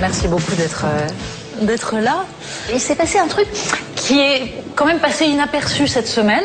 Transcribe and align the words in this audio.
Merci 0.00 0.28
beaucoup 0.28 0.54
d'être 0.56 0.86
euh, 0.86 1.06
d'être 1.60 1.96
là. 1.96 2.24
Il 2.72 2.80
s'est 2.80 2.96
passé 2.96 3.18
un 3.18 3.28
truc 3.28 3.46
qui 3.96 4.18
est 4.18 4.54
quand 4.74 4.86
même 4.86 4.98
passé 4.98 5.26
inaperçu 5.26 5.86
cette 5.86 6.08
semaine 6.08 6.44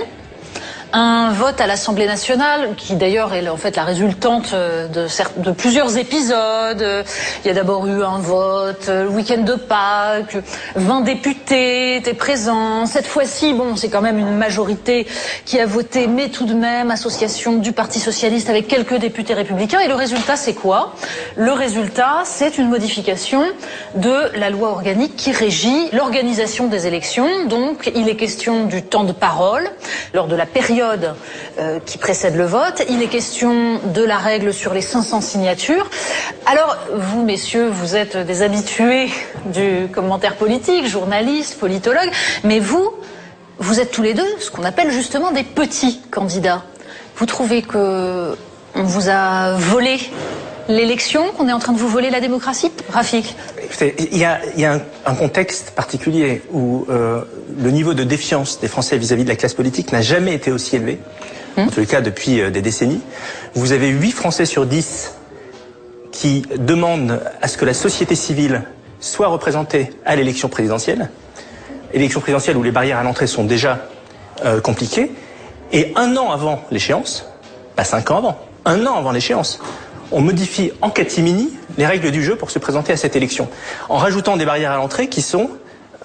un 0.96 1.32
vote 1.32 1.60
à 1.60 1.68
l'Assemblée 1.68 2.05
nationale, 2.08 2.70
qui 2.78 2.96
d'ailleurs 2.96 3.34
est 3.34 3.48
en 3.50 3.58
fait 3.58 3.76
la 3.76 3.84
résultante 3.84 4.52
euh, 4.54 4.88
de, 4.88 5.08
de 5.44 5.52
plusieurs 5.52 5.98
épisodes. 5.98 7.04
Il 7.44 7.48
y 7.48 7.50
a 7.50 7.54
d'abord 7.54 7.86
eu 7.86 8.02
un 8.02 8.20
vote, 8.20 8.86
euh, 8.88 9.04
le 9.04 9.10
week-end 9.10 9.41
de 9.41 9.55
Pâques, 9.55 10.38
20 10.76 11.02
députés 11.02 11.45
étaient 11.52 12.13
présents. 12.13 12.85
Cette 12.85 13.08
fois-ci, 13.08 13.54
bon, 13.54 13.76
c'est 13.76 13.90
quand 13.90 14.02
même 14.02 14.17
une 14.17 14.35
majorité 14.35 15.08
qui 15.45 15.59
a 15.59 15.66
voté, 15.66 16.08
mais 16.08 16.30
tout 16.30 16.45
de 16.45 16.54
même, 16.54 16.91
association 16.91 17.58
du 17.58 17.71
Parti 17.71 17.99
Socialiste 17.99 18.49
avec 18.49 18.68
quelques 18.68 18.95
députés 18.95 19.34
républicains. 19.34 19.80
Et 19.80 19.88
le 19.88 19.95
résultat, 19.95 20.35
c'est 20.35 20.54
quoi? 20.54 20.94
Le 21.35 21.52
résultat, 21.52 22.23
c'est 22.23 22.58
une 22.58 22.70
modification 22.70 23.44
de 23.95 24.38
la 24.38 24.49
loi 24.49 24.70
organique 24.70 25.16
qui 25.16 25.31
régit 25.31 25.90
l'organisation 25.91 26.68
des 26.68 26.88
élections. 26.88 27.46
Donc, 27.46 27.91
il 27.96 28.09
est 28.09 28.16
question 28.16 28.66
du 28.66 28.84
temps 28.84 29.04
de 29.04 29.13
parole 29.13 29.70
lors 30.13 30.27
de 30.27 30.35
la 30.35 30.46
période 30.46 31.15
euh, 31.59 31.80
qui 31.85 31.98
précède 31.98 32.35
le 32.35 32.46
vote. 32.46 32.84
Il 32.90 33.02
est 33.02 33.07
question 33.07 33.80
de 33.84 34.04
la 34.04 34.18
règle 34.18 34.54
sur 34.54 34.74
les 34.74 34.82
500 34.82 35.21
signatures. 35.21 35.90
Alors, 36.46 36.77
vous, 36.93 37.24
messieurs, 37.24 37.68
vous 37.68 37.96
êtes 37.96 38.18
des 38.18 38.41
habitués 38.41 39.09
du 39.46 39.87
commentaire 39.91 40.35
politique, 40.35 40.87
journalistes, 41.36 41.60
politologues, 41.60 42.12
mais 42.44 42.60
vous, 42.60 42.90
vous 43.60 43.80
êtes 43.80 43.91
tous 43.91 44.02
les 44.02 44.14
deux 44.14 44.28
ce 44.40 44.52
qu'on 44.52 44.64
appelle 44.64 44.91
justement 44.91 45.32
des 45.32 45.44
petits 45.44 46.02
candidats. 46.12 46.64
Vous 47.18 47.26
trouvez 47.26 47.62
que 47.62 48.36
on 48.76 48.84
vous 48.84 49.10
a 49.10 49.55
volé 49.58 50.00
l'élection, 50.68 51.32
qu'on 51.38 51.48
est 51.48 51.54
en 51.54 51.60
train 51.60 51.74
de 51.74 51.77
vous 51.77 51.88
voler 51.88 52.10
la 52.10 52.20
démocratie 52.20 52.72
Rafik 52.90 53.36
Il 54.12 54.18
y 54.18 54.26
a, 54.26 54.40
un, 55.05 55.16
contexte 55.16 55.72
particulier 55.72 56.42
où 56.52 56.86
euh, 56.90 57.22
le 57.58 57.72
niveau 57.72 57.94
de 57.94 58.04
défiance 58.04 58.60
des 58.60 58.68
Français 58.68 58.98
vis-à-vis 58.98 59.24
de 59.24 59.30
la 59.30 59.36
classe 59.36 59.54
politique 59.54 59.92
n'a 59.92 60.02
jamais 60.02 60.34
été 60.34 60.52
aussi 60.52 60.76
élevé, 60.76 60.99
hum. 61.58 61.68
en 61.68 61.72
tout 61.72 61.86
cas 61.86 62.02
depuis 62.02 62.42
euh, 62.42 62.49
des 62.49 62.62
décennies. 62.62 63.02
Vous 63.54 63.72
avez 63.72 63.90
8 63.90 64.12
Français 64.12 64.46
sur 64.46 64.66
10 64.66 65.14
qui 66.12 66.44
demandent 66.58 67.22
à 67.42 67.47
ce 67.47 67.58
que 67.58 67.66
la 67.66 67.74
société 67.74 68.16
civile 68.16 68.64
soit 69.00 69.28
représentée 69.28 69.92
à 70.06 70.16
l'élection 70.16 70.50
présidentielle, 70.50 71.09
élection 71.96 72.19
présidentielle 72.19 72.57
où 72.57 72.63
les 72.63 72.72
barrières 72.72 73.00
à 73.00 73.03
l'entrée 73.03 73.28
sont 73.28 73.46
déjà 73.46 73.79
euh, 74.44 74.62
compliquées, 74.62 75.12
et 75.72 75.94
un 75.96 76.16
an 76.18 76.31
avant 76.31 76.63
l'échéance, 76.69 77.25
pas 77.75 77.84
cinq 77.84 78.12
ans 78.12 78.18
avant, 78.18 78.40
un 78.66 78.85
an 78.85 78.97
avant 78.97 79.12
l'échéance, 79.12 79.59
on 80.12 80.22
modifie 80.22 80.72
en 80.81 80.90
catimini 80.90 81.52
les 81.78 81.85
règles 81.85 82.12
du 82.12 82.24
jeu 82.24 82.35
pour 82.35 82.52
se 82.52 82.59
présenter 82.59 82.94
à 82.94 82.97
cette 82.97 83.16
élection, 83.16 83.50
en 83.90 83.97
rajoutant 83.97 84.38
des 84.38 84.46
barrières 84.46 84.72
à 84.72 84.78
l'entrée 84.78 85.07
qui 85.07 85.22
sont 85.22 85.50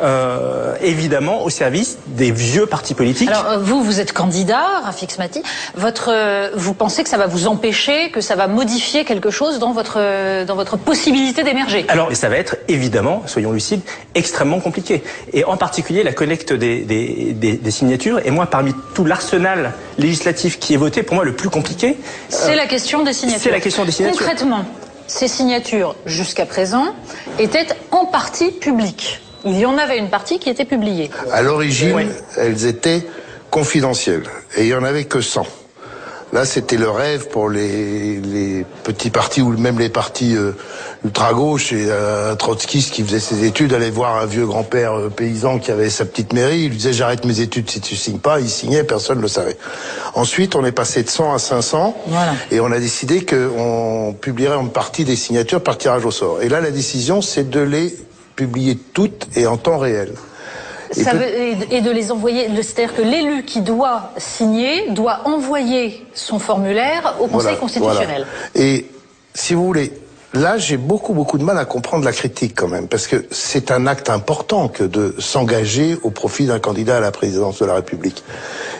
euh, 0.02 0.74
évidemment 0.82 1.42
au 1.44 1.50
service 1.50 1.98
des 2.06 2.30
vieux 2.30 2.66
partis 2.66 2.94
politiques. 2.94 3.28
Alors 3.28 3.46
euh, 3.46 3.58
vous, 3.58 3.82
vous 3.82 4.00
êtes 4.00 4.12
candidat, 4.12 4.80
Rafik 4.84 5.10
Smati. 5.10 5.42
Votre, 5.74 6.10
euh, 6.12 6.50
vous 6.54 6.74
pensez 6.74 7.02
que 7.02 7.08
ça 7.08 7.16
va 7.18 7.26
vous 7.26 7.46
empêcher, 7.46 8.10
que 8.10 8.20
ça 8.20 8.36
va 8.36 8.46
modifier 8.46 9.04
quelque 9.04 9.30
chose 9.30 9.58
dans 9.58 9.72
votre 9.72 9.98
dans 10.44 10.56
votre 10.56 10.76
possibilité 10.76 11.42
d'émerger? 11.42 11.84
Alors 11.88 12.14
ça 12.14 12.28
va 12.28 12.36
être 12.36 12.56
évidemment, 12.68 13.22
soyons 13.26 13.52
lucides, 13.52 13.82
extrêmement 14.14 14.60
compliqué. 14.60 15.02
Et 15.32 15.44
en 15.44 15.56
particulier 15.56 16.02
la 16.02 16.12
collecte 16.12 16.52
des, 16.52 16.80
des, 16.80 17.32
des, 17.32 17.52
des 17.54 17.70
signatures. 17.70 18.20
Et 18.24 18.30
moi, 18.30 18.46
parmi 18.46 18.74
tout 18.94 19.04
l'arsenal 19.04 19.72
législatif 19.98 20.58
qui 20.58 20.74
est 20.74 20.76
voté, 20.76 21.02
pour 21.02 21.14
moi 21.16 21.24
le 21.24 21.34
plus 21.34 21.50
compliqué, 21.50 21.96
c'est 22.28 22.56
la 22.56 22.66
question 22.66 23.02
des 23.02 23.12
signatures. 23.12 23.42
C'est 23.42 23.50
la 23.50 23.60
question 23.60 23.84
des 23.84 23.92
signatures. 23.92 24.18
Concrètement, 24.18 24.64
ces 25.06 25.28
signatures 25.28 25.96
jusqu'à 26.06 26.46
présent 26.46 26.94
étaient 27.38 27.66
en 27.90 28.06
partie 28.06 28.50
publiques 28.50 29.20
il 29.44 29.58
y 29.58 29.66
en 29.66 29.78
avait 29.78 29.98
une 29.98 30.10
partie 30.10 30.38
qui 30.38 30.50
était 30.50 30.64
publiée. 30.64 31.10
À 31.32 31.42
l'origine, 31.42 32.08
elles 32.36 32.66
étaient 32.66 33.06
confidentielles 33.50 34.24
et 34.56 34.62
il 34.62 34.68
y 34.68 34.74
en 34.74 34.84
avait 34.84 35.04
que 35.04 35.20
100. 35.20 35.46
Là, 36.32 36.44
c'était 36.44 36.76
le 36.76 36.88
rêve 36.88 37.26
pour 37.28 37.50
les, 37.50 38.20
les, 38.20 38.64
petits 38.84 39.10
partis 39.10 39.42
ou 39.42 39.56
même 39.58 39.80
les 39.80 39.88
partis 39.88 40.36
euh, 40.36 40.52
ultra-gauche 41.04 41.72
et 41.72 41.86
euh, 41.88 42.36
trotskiste 42.36 42.92
qui 42.92 43.02
faisait 43.02 43.18
ses 43.18 43.44
études 43.44 43.72
allait 43.72 43.90
voir 43.90 44.16
un 44.16 44.26
vieux 44.26 44.46
grand-père 44.46 44.96
euh, 44.96 45.08
paysan 45.08 45.58
qui 45.58 45.72
avait 45.72 45.90
sa 45.90 46.04
petite 46.04 46.32
mairie. 46.32 46.60
Il 46.60 46.68
lui 46.68 46.76
disait 46.76 46.92
j'arrête 46.92 47.24
mes 47.24 47.40
études 47.40 47.68
si 47.68 47.80
tu 47.80 47.96
signes 47.96 48.20
pas. 48.20 48.38
Il 48.38 48.48
signait, 48.48 48.84
personne 48.84 49.16
ne 49.16 49.22
le 49.22 49.28
savait. 49.28 49.56
Ensuite, 50.14 50.54
on 50.54 50.64
est 50.64 50.72
passé 50.72 51.02
de 51.02 51.10
100 51.10 51.34
à 51.34 51.38
500 51.40 51.96
et 52.52 52.60
on 52.60 52.70
a 52.70 52.78
décidé 52.78 53.26
qu'on 53.26 54.14
publierait 54.20 54.56
une 54.60 54.70
partie 54.70 55.04
des 55.04 55.16
signatures 55.16 55.62
par 55.62 55.78
tirage 55.78 56.04
au 56.04 56.12
sort. 56.12 56.42
Et 56.42 56.48
là, 56.48 56.60
la 56.60 56.70
décision, 56.70 57.22
c'est 57.22 57.50
de 57.50 57.60
les 57.60 57.92
publier 58.40 58.78
toutes 58.94 59.36
et 59.36 59.46
en 59.46 59.58
temps 59.58 59.76
réel. 59.76 60.14
Et, 60.96 61.80
de 61.82 61.90
les 61.90 62.10
envoyer, 62.10 62.48
c'est-à-dire 62.62 62.96
que 62.96 63.02
l'élu 63.02 63.44
qui 63.44 63.60
doit 63.60 64.10
signer 64.16 64.90
doit 64.90 65.20
envoyer 65.26 66.04
son 66.14 66.38
formulaire 66.38 67.16
au 67.20 67.26
Conseil 67.26 67.56
constitutionnel. 67.58 68.26
Et 68.54 68.86
si 69.34 69.52
vous 69.54 69.64
voulez, 69.64 69.92
là 70.32 70.56
j'ai 70.56 70.78
beaucoup 70.78 71.12
beaucoup 71.12 71.38
de 71.38 71.44
mal 71.44 71.58
à 71.58 71.66
comprendre 71.66 72.04
la 72.04 72.12
critique 72.12 72.54
quand 72.56 72.66
même, 72.66 72.88
parce 72.88 73.06
que 73.06 73.26
c'est 73.30 73.70
un 73.70 73.86
acte 73.86 74.08
important 74.10 74.68
que 74.68 74.84
de 74.84 75.14
s'engager 75.18 75.98
au 76.02 76.10
profit 76.10 76.46
d'un 76.46 76.58
candidat 76.58 76.96
à 76.96 77.00
la 77.00 77.12
présidence 77.12 77.58
de 77.60 77.66
la 77.66 77.74
République. 77.74 78.24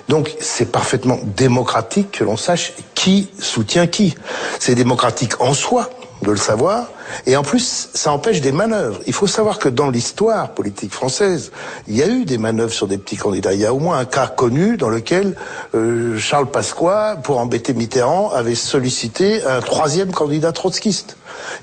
Donc 0.08 0.34
c'est 0.40 0.72
parfaitement 0.72 1.18
démocratique 1.36 2.10
que 2.12 2.24
l'on 2.24 2.38
sache 2.38 2.72
qui 2.94 3.28
soutient 3.38 3.86
qui. 3.86 4.14
C'est 4.58 4.74
démocratique 4.74 5.40
en 5.40 5.52
soi 5.52 5.90
de 6.22 6.30
le 6.30 6.38
savoir. 6.38 6.88
Et 7.26 7.36
en 7.36 7.42
plus, 7.42 7.88
ça 7.94 8.12
empêche 8.12 8.40
des 8.40 8.52
manœuvres. 8.52 9.00
Il 9.06 9.12
faut 9.12 9.26
savoir 9.26 9.58
que 9.58 9.68
dans 9.68 9.90
l'histoire 9.90 10.50
politique 10.50 10.92
française, 10.92 11.52
il 11.88 11.96
y 11.96 12.02
a 12.02 12.08
eu 12.08 12.24
des 12.24 12.38
manœuvres 12.38 12.72
sur 12.72 12.88
des 12.88 12.98
petits 12.98 13.16
candidats. 13.16 13.52
Il 13.52 13.60
y 13.60 13.66
a 13.66 13.74
au 13.74 13.78
moins 13.78 13.98
un 13.98 14.04
cas 14.04 14.26
connu 14.26 14.76
dans 14.76 14.88
lequel 14.88 15.36
euh, 15.74 16.18
Charles 16.18 16.50
Pasqua, 16.50 17.16
pour 17.22 17.38
embêter 17.38 17.74
Mitterrand, 17.74 18.30
avait 18.30 18.54
sollicité 18.54 19.42
un 19.44 19.60
troisième 19.60 20.12
candidat 20.12 20.52
trotskiste. 20.52 21.16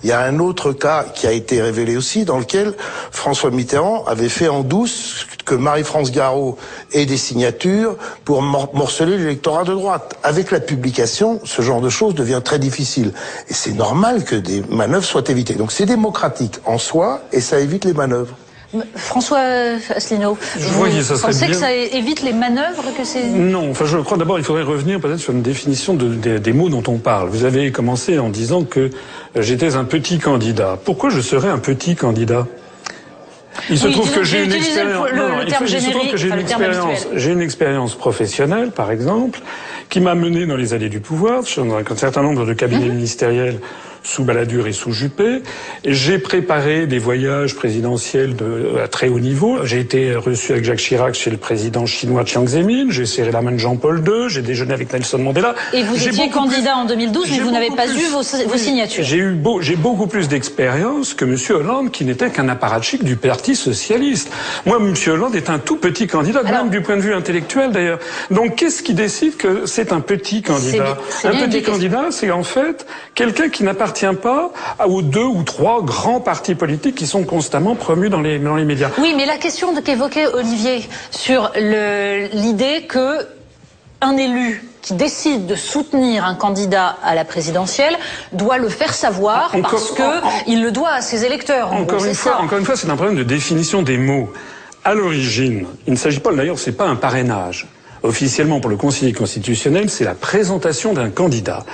Il 0.03 0.09
y 0.09 0.12
a 0.12 0.22
un 0.22 0.40
autre 0.40 0.72
cas 0.72 1.06
qui 1.13 1.28
a 1.28 1.31
été 1.31 1.62
révélé 1.62 1.97
aussi, 1.97 2.25
dans 2.25 2.40
lequel 2.40 2.74
François 3.12 3.52
Mitterrand 3.52 4.06
avait 4.06 4.29
fait 4.29 4.47
en 4.47 4.62
douce 4.62 5.28
que 5.46 5.56
Marie-France 5.56 6.12
Garot 6.12 6.58
ait 6.94 7.06
des 7.06 7.18
signatures 7.18 7.96
pour 8.25 8.41
morceler 8.41 9.18
l'électorat 9.18 9.64
de 9.64 9.74
droite. 9.74 10.18
Avec 10.24 10.52
la 10.52 10.59
publication, 10.59 11.40
ce 11.44 11.62
genre 11.62 11.81
de 11.81 11.90
choses 11.90 12.16
devient 12.16 12.41
très 12.44 12.59
difficile. 12.59 13.14
Et 13.50 13.53
c'est 13.53 13.74
normal 13.74 14.24
que 14.24 14.35
des 14.35 14.62
manœuvres 14.69 15.06
soient 15.06 15.24
Donc 15.43 15.71
c'est 15.71 15.85
démocratique 15.85 16.59
en 16.65 16.77
soi 16.77 17.21
et 17.31 17.41
ça 17.41 17.59
évite 17.59 17.85
les 17.85 17.93
manœuvres. 17.93 18.35
François 18.95 19.39
Asselineau, 19.95 20.37
vous 20.57 20.85
pensez 21.21 21.47
que 21.47 21.53
ça 21.53 21.73
évite 21.73 22.21
les 22.21 22.33
manœuvres 22.33 22.83
que 22.97 23.05
c'est 23.05 23.23
Non, 23.23 23.71
enfin 23.71 23.85
je 23.85 23.97
crois 23.99 24.17
d'abord 24.17 24.37
il 24.37 24.43
faudrait 24.43 24.63
revenir 24.63 24.99
peut-être 24.99 25.19
sur 25.19 25.31
une 25.31 25.41
définition 25.41 25.93
des 25.93 26.53
mots 26.53 26.69
dont 26.69 26.83
on 26.87 26.97
parle. 26.97 27.29
Vous 27.29 27.45
avez 27.45 27.71
commencé 27.71 28.19
en 28.19 28.29
disant 28.29 28.65
que 28.65 28.89
j'étais 29.35 29.75
un 29.75 29.85
petit 29.85 30.19
candidat. 30.19 30.77
Pourquoi 30.83 31.09
je 31.09 31.21
serais 31.21 31.49
un 31.49 31.59
petit 31.59 31.95
candidat? 31.95 32.45
Il 33.69 33.79
se 33.79 33.87
trouve 33.87 34.11
que 34.11 34.23
j'ai 34.23 34.43
une 34.43 34.53
expérience. 34.53 35.07
J'ai 37.16 37.31
une 37.31 37.41
expérience 37.41 37.95
professionnelle, 37.95 38.72
par 38.72 38.91
exemple, 38.91 39.40
qui 39.90 39.99
m'a 39.99 40.16
mené 40.16 40.45
dans 40.45 40.57
les 40.57 40.73
allées 40.73 40.90
du 40.90 40.99
pouvoir, 40.99 41.43
dans 41.55 41.75
un 41.75 41.95
certain 41.95 42.22
nombre 42.22 42.45
de 42.45 42.53
cabinets 42.53 42.85
mhm. 42.85 42.95
ministériels 42.95 43.59
sous 44.07 44.23
Balladur 44.23 44.67
et 44.67 44.71
sous 44.71 44.93
Juppé. 44.93 45.41
J'ai 45.85 46.17
préparé 46.17 46.87
des 46.87 46.97
voyages 46.97 47.55
présidentiels 47.55 48.35
de, 48.35 48.77
à 48.83 48.87
très 48.87 49.09
haut 49.09 49.19
niveau. 49.19 49.65
J'ai 49.65 49.79
été 49.79 50.15
reçu 50.15 50.53
avec 50.53 50.63
Jacques 50.63 50.79
Chirac 50.79 51.13
chez 51.13 51.29
le 51.29 51.35
président 51.35 51.85
chinois 51.85 52.23
Chiang 52.25 52.47
Zemin. 52.47 52.85
J'ai 52.89 53.05
serré 53.05 53.31
la 53.31 53.41
main 53.41 53.51
de 53.51 53.57
Jean-Paul 53.57 54.01
II. 54.07 54.29
J'ai 54.29 54.41
déjeuné 54.41 54.73
avec 54.73 54.93
Nelson 54.93 55.17
Mandela. 55.17 55.55
Et 55.73 55.83
vous 55.83 56.07
étiez 56.07 56.29
candidat 56.29 56.77
en 56.77 56.85
2012, 56.85 57.31
mais 57.31 57.39
vous 57.39 57.51
n'avez 57.51 57.69
pas 57.71 57.85
eu 57.87 58.05
vos, 58.11 58.21
vos 58.47 58.57
signatures. 58.57 59.03
J'ai 59.03 59.17
eu 59.17 59.33
beau, 59.33 59.61
j'ai 59.61 59.75
beaucoup 59.75 60.07
plus 60.07 60.29
d'expérience 60.29 61.13
que 61.13 61.25
M. 61.25 61.35
Hollande, 61.49 61.91
qui 61.91 62.05
n'était 62.05 62.29
qu'un 62.29 62.47
apparatchik 62.47 63.03
du 63.03 63.17
Parti 63.17 63.55
socialiste. 63.55 64.31
Moi, 64.65 64.77
M. 64.79 64.93
Hollande 65.07 65.35
est 65.35 65.49
un 65.49 65.59
tout 65.59 65.75
petit 65.75 66.07
candidat, 66.07 66.43
même 66.43 66.69
du 66.69 66.81
point 66.81 66.95
de 66.95 67.01
vue 67.01 67.13
intellectuel 67.13 67.71
d'ailleurs. 67.71 67.99
Donc, 68.31 68.55
qu'est-ce 68.55 68.81
qui 68.81 68.93
décide 68.93 69.35
que 69.35 69.65
c'est 69.65 69.91
un 69.91 69.99
petit 69.99 70.41
candidat? 70.41 70.97
Un 71.25 71.47
petit 71.47 71.61
candidat, 71.61 72.05
c'est 72.11 72.31
en 72.31 72.43
fait 72.43 72.85
quelqu'un 73.13 73.49
qui 73.49 73.63
n'appartient 73.63 73.97
n'appartient 74.05 74.22
pas 74.22 74.52
aux 74.85 75.02
deux 75.02 75.23
ou 75.23 75.44
trois 75.44 75.82
grands 75.82 76.20
partis 76.20 76.55
politiques 76.55 76.96
qui 76.96 77.08
sont 77.08 77.23
constamment 77.23 77.76
promus 77.76 78.09
dans 78.09 78.22
les, 78.22 78.40
dans 78.40 78.55
les 78.55 78.66
médias. 78.66 78.90
Oui, 78.97 79.14
mais 79.16 79.26
la 79.26 79.38
question 79.38 79.73
qu'évoquait 79.82 80.28
Olivier 80.28 80.88
sur 81.11 81.52
l'idée 81.55 82.84
que 82.88 83.26
un 84.02 84.16
élu 84.16 84.64
qui 84.82 84.94
décide 84.94 85.47
de 85.47 85.55
soutenir 85.55 86.23
un 86.23 86.35
candidat 86.35 86.96
à 87.03 87.16
la 87.16 87.26
présidentielle 87.26 87.97
doit 88.32 88.58
le 88.58 88.70
faire 88.70 88.94
savoir 88.94 89.52
parce 89.64 89.91
qu'il 90.46 90.61
le 90.61 90.72
doit 90.72 90.91
à 90.91 91.02
ses 91.02 91.26
électeurs. 91.26 91.73
Encore, 91.73 92.05
une 92.05 92.14
fois, 92.14 92.38
encore 92.38 92.59
une 92.59 92.66
fois, 92.66 92.76
c'est 92.76 92.90
un 92.90 92.96
problème 92.96 93.17
de 93.17 93.23
définition 93.23 93.82
des 93.82 93.97
mots. 93.97 94.32
À 94.85 94.93
l'origine, 94.93 95.67
il 95.88 95.93
ne 95.93 95.97
s'agit 95.97 96.20
pas, 96.20 96.32
d'ailleurs, 96.32 96.59
c'est 96.59 96.72
pas 96.72 96.85
un 96.85 96.96
parrainage 96.96 97.67
officiellement 98.03 98.59
pour 98.59 98.70
le 98.70 98.78
Conseil 98.78 99.14
constitutionnel, 99.14 99.90
c'est 99.90 100.03
la 100.03 100.16
présentation 100.16 100.94
d'un 100.94 101.09
candidat. 101.09 101.66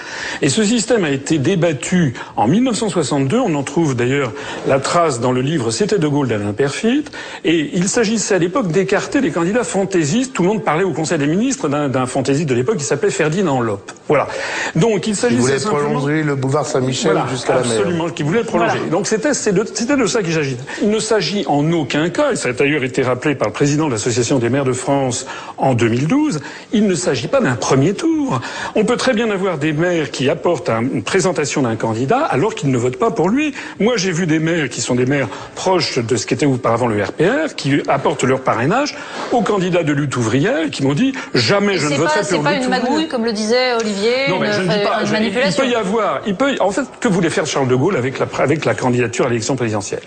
Et 0.41 0.49
ce 0.49 0.63
système 0.63 1.03
a 1.03 1.11
été 1.11 1.37
débattu 1.37 2.13
en 2.35 2.47
1962. 2.47 3.39
On 3.39 3.55
en 3.55 3.63
trouve 3.63 3.95
d'ailleurs 3.95 4.31
la 4.67 4.79
trace 4.79 5.19
dans 5.19 5.31
le 5.31 5.41
livre 5.41 5.71
C'était 5.71 5.99
de 5.99 6.07
Gaulle 6.07 6.27
d'Alain 6.27 6.53
Perfit. 6.53 7.05
Et 7.43 7.71
il 7.73 7.87
s'agissait 7.87 8.35
à 8.35 8.39
l'époque 8.39 8.71
d'écarter 8.71 9.21
les 9.21 9.31
candidats 9.31 9.63
fantaisistes. 9.63 10.33
Tout 10.33 10.43
le 10.43 10.49
monde 10.49 10.63
parlait 10.63 10.83
au 10.83 10.91
Conseil 10.91 11.17
des 11.17 11.27
ministres 11.27 11.69
d'un 11.69 12.05
fantaisiste 12.05 12.49
de 12.49 12.55
l'époque 12.55 12.77
qui 12.77 12.85
s'appelait 12.85 13.11
Ferdinand 13.11 13.61
Lope. 13.61 13.91
Voilà. 14.07 14.27
Donc 14.75 15.07
il 15.07 15.15
s'agissait 15.15 15.41
voulait 15.41 15.59
prolonger 15.59 16.23
le 16.23 16.35
boulevard 16.35 16.65
Saint-Michel 16.65 17.17
jusqu'à 17.29 17.55
la 17.55 17.61
mer. 17.61 17.71
Absolument, 17.71 18.09
qui 18.09 18.23
voulait 18.23 18.39
le 18.39 18.45
prolonger. 18.45 18.79
Donc 18.91 19.07
c'était 19.07 19.31
de, 19.31 19.95
de 19.95 20.07
ça 20.07 20.21
qu'il 20.21 20.33
s'agit. 20.33 20.57
Il 20.81 20.89
ne 20.89 20.99
s'agit 20.99 21.45
en 21.47 21.71
aucun 21.71 22.09
cas, 22.09 22.31
et 22.31 22.35
ça 22.35 22.49
a 22.49 22.53
d'ailleurs 22.53 22.83
été 22.83 23.01
rappelé 23.01 23.35
par 23.35 23.47
le 23.47 23.53
président 23.53 23.87
de 23.87 23.91
l'Association 23.91 24.39
des 24.39 24.49
maires 24.49 24.65
de 24.65 24.73
France 24.73 25.25
en 25.57 25.73
2012, 26.13 26.39
il 26.73 26.87
ne 26.87 26.95
s'agit 26.95 27.27
pas 27.27 27.41
d'un 27.41 27.55
premier 27.55 27.93
tour. 27.93 28.39
On 28.75 28.85
peut 28.85 28.97
très 28.97 29.13
bien 29.13 29.29
avoir 29.31 29.57
des 29.57 29.73
maires 29.73 30.11
qui 30.11 30.29
apportent 30.29 30.69
une 30.69 31.03
présentation 31.03 31.63
d'un 31.63 31.75
candidat 31.75 32.19
alors 32.19 32.53
qu'ils 32.55 32.69
ne 32.71 32.77
votent 32.77 32.99
pas 32.99 33.11
pour 33.11 33.29
lui. 33.29 33.53
Moi, 33.79 33.95
j'ai 33.97 34.11
vu 34.11 34.27
des 34.27 34.39
maires 34.39 34.69
qui 34.69 34.81
sont 34.81 34.95
des 34.95 35.05
maires 35.05 35.27
proches 35.55 35.97
de 35.97 36.15
ce 36.15 36.25
qu'était 36.27 36.45
auparavant 36.45 36.87
le 36.87 37.03
RPR, 37.03 37.55
qui 37.55 37.81
apportent 37.87 38.23
leur 38.23 38.41
parrainage 38.41 38.95
aux 39.31 39.41
candidats 39.41 39.83
de 39.83 39.93
lutte 39.93 40.15
ouvrière 40.15 40.69
qui 40.71 40.83
m'ont 40.83 40.93
dit 40.93 41.13
jamais 41.33 41.77
je 41.77 41.87
ne 41.87 41.95
voterai 41.95 42.19
pour 42.19 42.29
C'est 42.29 42.39
pas 42.39 42.53
une 42.53 42.69
magouille, 42.69 43.07
comme 43.07 43.25
le 43.25 43.33
disait 43.33 43.73
Olivier, 43.73 44.29
non, 44.29 44.39
mais 44.39 44.53
je 44.53 44.61
ne 44.61 44.67
dis 44.67 44.83
pas, 44.83 45.47
Il 45.47 45.55
peut 45.55 45.67
y 45.67 45.75
avoir, 45.75 46.21
il 46.27 46.35
peut, 46.35 46.55
en 46.59 46.71
fait, 46.71 46.85
que 46.99 47.07
voulait 47.07 47.29
faire 47.29 47.45
Charles 47.45 47.67
de 47.67 47.75
Gaulle 47.75 47.97
avec 47.97 48.19
la, 48.19 48.27
avec 48.39 48.65
la 48.65 48.75
candidature 48.75 49.25
à 49.25 49.29
l'élection 49.29 49.55
présidentielle? 49.55 50.01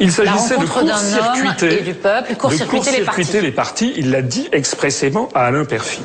Il 0.00 0.12
s'agissait 0.12 0.56
de 0.56 0.64
court-circuiter 0.64 1.82
court 2.36 2.52
les, 3.34 3.40
les 3.40 3.50
partis. 3.50 3.92
Il 3.96 4.10
l'a 4.10 4.22
dit 4.22 4.48
expressément 4.52 5.28
à 5.34 5.41
Alain 5.44 5.64
Perfit. 5.64 6.04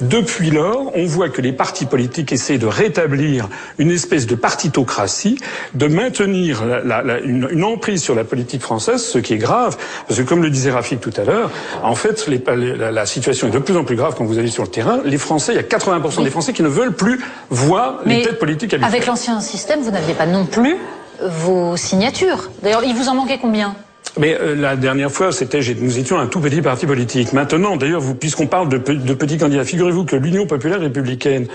Depuis 0.00 0.50
lors, 0.50 0.92
on 0.94 1.06
voit 1.06 1.28
que 1.28 1.40
les 1.40 1.52
partis 1.52 1.86
politiques 1.86 2.32
essaient 2.32 2.58
de 2.58 2.66
rétablir 2.66 3.48
une 3.78 3.90
espèce 3.90 4.26
de 4.26 4.34
partitocratie, 4.34 5.38
de 5.74 5.86
maintenir 5.86 6.62
une, 7.24 7.64
emprise 7.64 8.02
sur 8.02 8.14
la 8.14 8.24
politique 8.24 8.62
française, 8.62 9.04
ce 9.04 9.18
qui 9.18 9.34
est 9.34 9.38
grave, 9.38 9.76
parce 10.06 10.20
que 10.20 10.24
comme 10.24 10.42
le 10.42 10.50
disait 10.50 10.70
Rafik 10.70 11.00
tout 11.00 11.12
à 11.16 11.24
l'heure, 11.24 11.50
en 11.82 11.94
fait, 11.94 12.28
la, 12.28 13.06
situation 13.06 13.48
est 13.48 13.52
de 13.52 13.58
plus 13.58 13.76
en 13.76 13.84
plus 13.84 13.96
grave 13.96 14.14
quand 14.16 14.24
vous 14.24 14.38
allez 14.38 14.50
sur 14.50 14.62
le 14.62 14.68
terrain. 14.68 15.00
Les 15.04 15.18
Français, 15.18 15.52
il 15.52 15.56
y 15.56 15.58
a 15.58 15.62
80% 15.62 16.22
des 16.22 16.30
Français 16.30 16.52
qui 16.52 16.62
ne 16.62 16.68
veulent 16.68 16.94
plus 16.94 17.20
voir 17.50 18.00
les 18.04 18.22
têtes 18.22 18.38
politiques 18.38 18.74
habituelles. 18.74 18.94
Avec 18.94 19.06
l'ancien 19.06 19.40
système, 19.40 19.80
vous 19.80 19.90
n'aviez 19.90 20.14
pas 20.14 20.26
non 20.26 20.46
plus 20.46 20.76
vos 21.20 21.76
signatures. 21.76 22.50
D'ailleurs, 22.62 22.84
il 22.84 22.94
vous 22.94 23.08
en 23.08 23.14
manquait 23.14 23.38
combien? 23.40 23.74
Mais 24.18 24.36
euh, 24.40 24.54
la 24.54 24.76
dernière 24.76 25.10
fois, 25.10 25.32
c'était 25.32 25.60
nous 25.80 25.98
étions 25.98 26.18
un 26.18 26.26
tout 26.26 26.40
petit 26.40 26.62
parti 26.62 26.86
politique. 26.86 27.32
Maintenant, 27.32 27.76
d'ailleurs, 27.76 28.02
puisqu'on 28.18 28.46
parle 28.46 28.68
de, 28.68 28.78
de 28.78 29.14
petits 29.14 29.38
candidats, 29.38 29.64
figurez-vous 29.64 30.04
que 30.04 30.16
l'Union 30.16 30.46
populaire 30.46 30.80
républicaine 30.80 31.46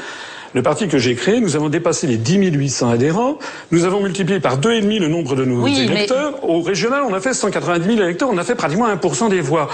le 0.54 0.62
parti 0.62 0.88
que 0.88 0.98
j'ai 0.98 1.16
créé, 1.16 1.40
nous 1.40 1.56
avons 1.56 1.70
dépassé 1.70 2.08
les 2.08 2.18
10 2.18 2.52
800 2.52 2.90
adhérents. 2.90 3.38
Nous 3.72 3.86
avons 3.86 4.02
multiplié 4.02 4.40
par 4.40 4.58
deux 4.58 4.72
et 4.72 4.82
demi 4.82 5.00
le 5.00 5.08
nombre 5.08 5.36
de 5.36 5.46
nos 5.46 5.66
électeurs. 5.66 6.48
Au 6.48 6.62
régional, 6.62 7.04
on 7.08 7.14
a 7.14 7.20
fait 7.20 7.34
190 7.34 7.86
000 7.86 8.04
électeurs. 8.04 8.30
On 8.32 8.38
a 8.38 8.44
fait 8.44 8.56
pratiquement 8.56 8.88
1% 8.88 9.30
des 9.30 9.42
voix. 9.42 9.70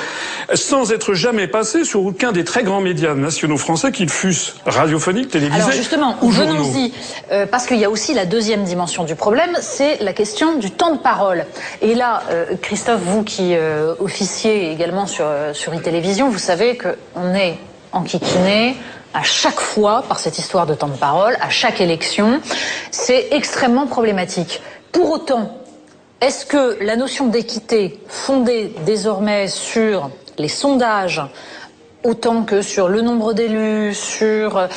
Sans 0.54 0.92
être 0.92 1.14
jamais 1.14 1.48
passé 1.48 1.84
sur 1.84 2.06
aucun 2.06 2.32
des 2.32 2.44
très 2.44 2.64
grands 2.64 2.82
médias 2.82 3.14
nationaux 3.14 3.58
français, 3.58 3.92
qu'ils 3.92 4.10
fussent 4.10 4.56
radiophoniques, 4.66 5.30
télévisés 5.30 5.62
Alors 5.62 5.72
justement, 5.72 6.16
venons-y. 6.22 6.94
Euh, 7.32 7.46
parce 7.46 7.66
qu'il 7.66 7.78
y 7.78 7.86
a 7.86 7.90
aussi 7.90 8.14
la 8.14 8.26
deuxième 8.26 8.64
dimension 8.64 9.04
du 9.04 9.16
problème, 9.16 9.52
c'est 9.62 10.02
la 10.02 10.14
question 10.14 10.58
du 10.58 10.72
temps 10.72 10.96
de 10.96 11.00
parole. 11.00 11.46
Et 11.82 11.94
là, 11.94 12.24
euh, 12.32 12.46
Christophe, 12.62 13.02
vous 13.02 13.24
qui 13.24 13.56
euh, 13.56 13.94
officiez 14.00 14.72
également 14.72 15.08
sur, 15.08 15.26
sur 15.54 15.74
e-télévision, 15.74 16.30
vous 16.30 16.38
savez 16.38 16.78
qu'on 16.78 17.34
est 17.34 17.58
enquiquiné 17.92 18.76
à 19.14 19.24
chaque 19.24 19.60
fois 19.60 20.04
par 20.08 20.20
cette 20.20 20.38
histoire 20.38 20.66
de 20.66 20.74
temps 20.74 20.88
de 20.88 20.98
parole, 20.98 21.38
à 21.42 21.50
chaque 21.50 21.82
élection. 21.82 22.42
C'est 22.92 23.30
extrêmement 23.32 23.88
problématique. 23.88 24.62
Pour 24.92 25.12
autant, 25.12 25.58
est-ce 26.22 26.46
que 26.46 26.78
la 26.84 26.96
notion 26.96 27.28
d'équité 27.28 28.00
fondée 28.08 28.74
désormais 28.86 29.48
sur 29.48 30.10
les 30.38 30.48
sondages 30.48 31.22
autant 32.04 32.44
que 32.44 32.62
sur 32.62 32.88
le 32.88 33.02
nombre 33.02 33.34
d'élus, 33.34 33.94
sur 33.94 34.58
euh, 34.58 34.68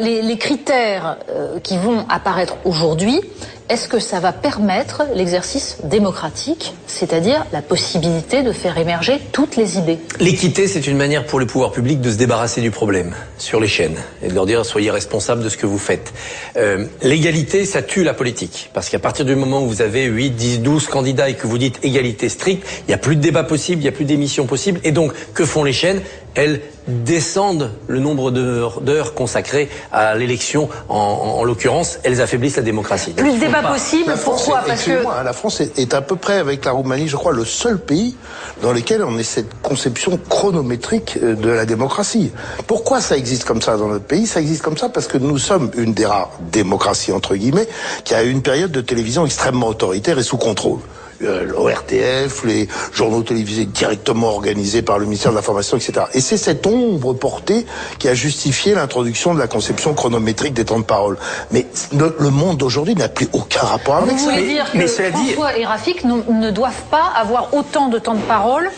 les 0.00 0.38
critères 0.38 1.16
euh, 1.28 1.58
qui 1.60 1.76
vont 1.76 2.06
apparaître 2.08 2.56
aujourd'hui, 2.64 3.20
est-ce 3.70 3.86
que 3.86 4.00
ça 4.00 4.18
va 4.18 4.32
permettre 4.32 5.04
l'exercice 5.14 5.76
démocratique, 5.84 6.74
c'est-à-dire 6.88 7.46
la 7.52 7.62
possibilité 7.62 8.42
de 8.42 8.50
faire 8.50 8.76
émerger 8.78 9.20
toutes 9.30 9.56
les 9.56 9.78
idées? 9.78 10.00
L'équité, 10.18 10.66
c'est 10.66 10.88
une 10.88 10.96
manière 10.96 11.24
pour 11.24 11.38
le 11.38 11.46
pouvoir 11.46 11.70
public 11.70 12.00
de 12.00 12.10
se 12.10 12.16
débarrasser 12.16 12.60
du 12.62 12.72
problème 12.72 13.14
sur 13.38 13.60
les 13.60 13.68
chaînes 13.68 13.96
et 14.24 14.28
de 14.28 14.34
leur 14.34 14.44
dire 14.44 14.66
soyez 14.66 14.90
responsables 14.90 15.44
de 15.44 15.48
ce 15.48 15.56
que 15.56 15.66
vous 15.66 15.78
faites. 15.78 16.12
Euh, 16.56 16.86
l'égalité, 17.02 17.64
ça 17.64 17.80
tue 17.80 18.02
la 18.02 18.12
politique. 18.12 18.70
Parce 18.74 18.88
qu'à 18.88 18.98
partir 18.98 19.24
du 19.24 19.36
moment 19.36 19.62
où 19.62 19.68
vous 19.68 19.82
avez 19.82 20.06
8, 20.06 20.30
10, 20.30 20.60
12 20.62 20.88
candidats 20.88 21.28
et 21.28 21.34
que 21.34 21.46
vous 21.46 21.58
dites 21.58 21.78
égalité 21.84 22.28
stricte, 22.28 22.66
il 22.80 22.88
n'y 22.88 22.94
a 22.94 22.98
plus 22.98 23.14
de 23.14 23.20
débat 23.20 23.44
possible, 23.44 23.82
il 23.82 23.84
n'y 23.84 23.88
a 23.88 23.92
plus 23.92 24.04
d'émissions 24.04 24.46
possibles. 24.46 24.80
Et 24.82 24.90
donc, 24.90 25.12
que 25.32 25.44
font 25.44 25.62
les 25.62 25.72
chaînes? 25.72 26.02
Elles 26.34 26.60
descendent 26.88 27.70
le 27.86 27.98
nombre 27.98 28.30
d'heures 28.30 29.14
consacrées 29.14 29.68
à 29.92 30.14
l'élection. 30.14 30.68
En, 30.88 31.44
l'occurrence, 31.44 31.98
elles 32.02 32.20
affaiblissent 32.20 32.56
la 32.56 32.62
démocratie. 32.62 33.12
Plus 33.12 33.34
de 33.34 33.38
débat 33.38 33.62
possible, 33.62 34.12
pourquoi 34.24 34.62
Parce 34.66 34.84
que 34.84 35.24
la 35.24 35.32
France 35.32 35.60
est, 35.60 35.94
à 35.94 36.02
peu 36.02 36.16
près, 36.16 36.38
avec 36.38 36.64
la 36.64 36.72
Roumanie, 36.72 37.08
je 37.08 37.16
crois, 37.16 37.32
le 37.32 37.44
seul 37.44 37.78
pays 37.78 38.16
dans 38.62 38.72
lequel 38.72 39.02
on 39.02 39.18
ait 39.18 39.22
cette 39.22 39.60
conception 39.62 40.18
chronométrique 40.28 41.18
euh, 41.22 41.34
de 41.34 41.48
la 41.48 41.64
démocratie. 41.64 42.32
Pourquoi 42.66 43.00
ça 43.00 43.16
existe 43.16 43.44
comme 43.44 43.62
ça 43.62 43.76
dans 43.76 43.88
notre 43.88 44.04
pays? 44.04 44.26
Ça 44.26 44.40
existe 44.40 44.62
comme 44.62 44.76
ça 44.76 44.88
parce 44.88 45.06
que 45.06 45.18
nous 45.18 45.38
sommes 45.38 45.70
une 45.76 45.94
des 45.94 46.06
rares 46.06 46.30
démocraties, 46.52 47.12
entre 47.12 47.36
guillemets, 47.36 47.68
qui 48.04 48.14
a 48.14 48.22
eu 48.22 48.30
une 48.30 48.42
période 48.42 48.70
de 48.70 48.80
télévision 48.80 49.24
extrêmement 49.24 49.68
autoritaire 49.68 50.18
et 50.18 50.22
sous 50.22 50.36
contrôle. 50.36 50.80
Euh, 51.22 51.44
l'ORTF, 51.44 52.44
les 52.44 52.66
journaux 52.94 53.22
télévisés 53.22 53.66
directement 53.66 54.28
organisés 54.28 54.80
par 54.80 54.98
le 54.98 55.04
ministère 55.04 55.32
de 55.32 55.36
l'Information, 55.36 55.76
etc. 55.76 56.06
Et 56.14 56.20
c'est 56.20 56.38
cette 56.38 56.66
ombre 56.66 57.12
portée 57.12 57.66
qui 57.98 58.08
a 58.08 58.14
justifié 58.14 58.74
l'introduction 58.74 59.34
de 59.34 59.38
la 59.38 59.46
conception 59.46 59.92
chronométrique 59.92 60.54
des 60.54 60.64
temps 60.64 60.78
de 60.78 60.84
parole. 60.84 61.18
Mais 61.50 61.66
le, 61.92 62.30
monde 62.30 62.56
d'aujourd'hui 62.56 62.94
n'a 62.94 63.08
plus 63.08 63.28
aucun 63.34 63.60
rapport 63.60 63.96
avec 63.96 64.18
ça. 64.18 64.24
Vous 64.24 64.30
voulez 64.30 64.46
dire 64.46 64.72
que 64.72 64.86
François 64.86 65.58
et 65.58 65.66
Rafik 65.66 66.04
ne 66.04 66.50
doivent 66.50 66.84
pas 66.90 67.12
avoir 67.14 67.52
autant 67.52 67.88
de 67.88 67.98
temps 67.98 68.14
de 68.14 68.22
parole 68.22 68.70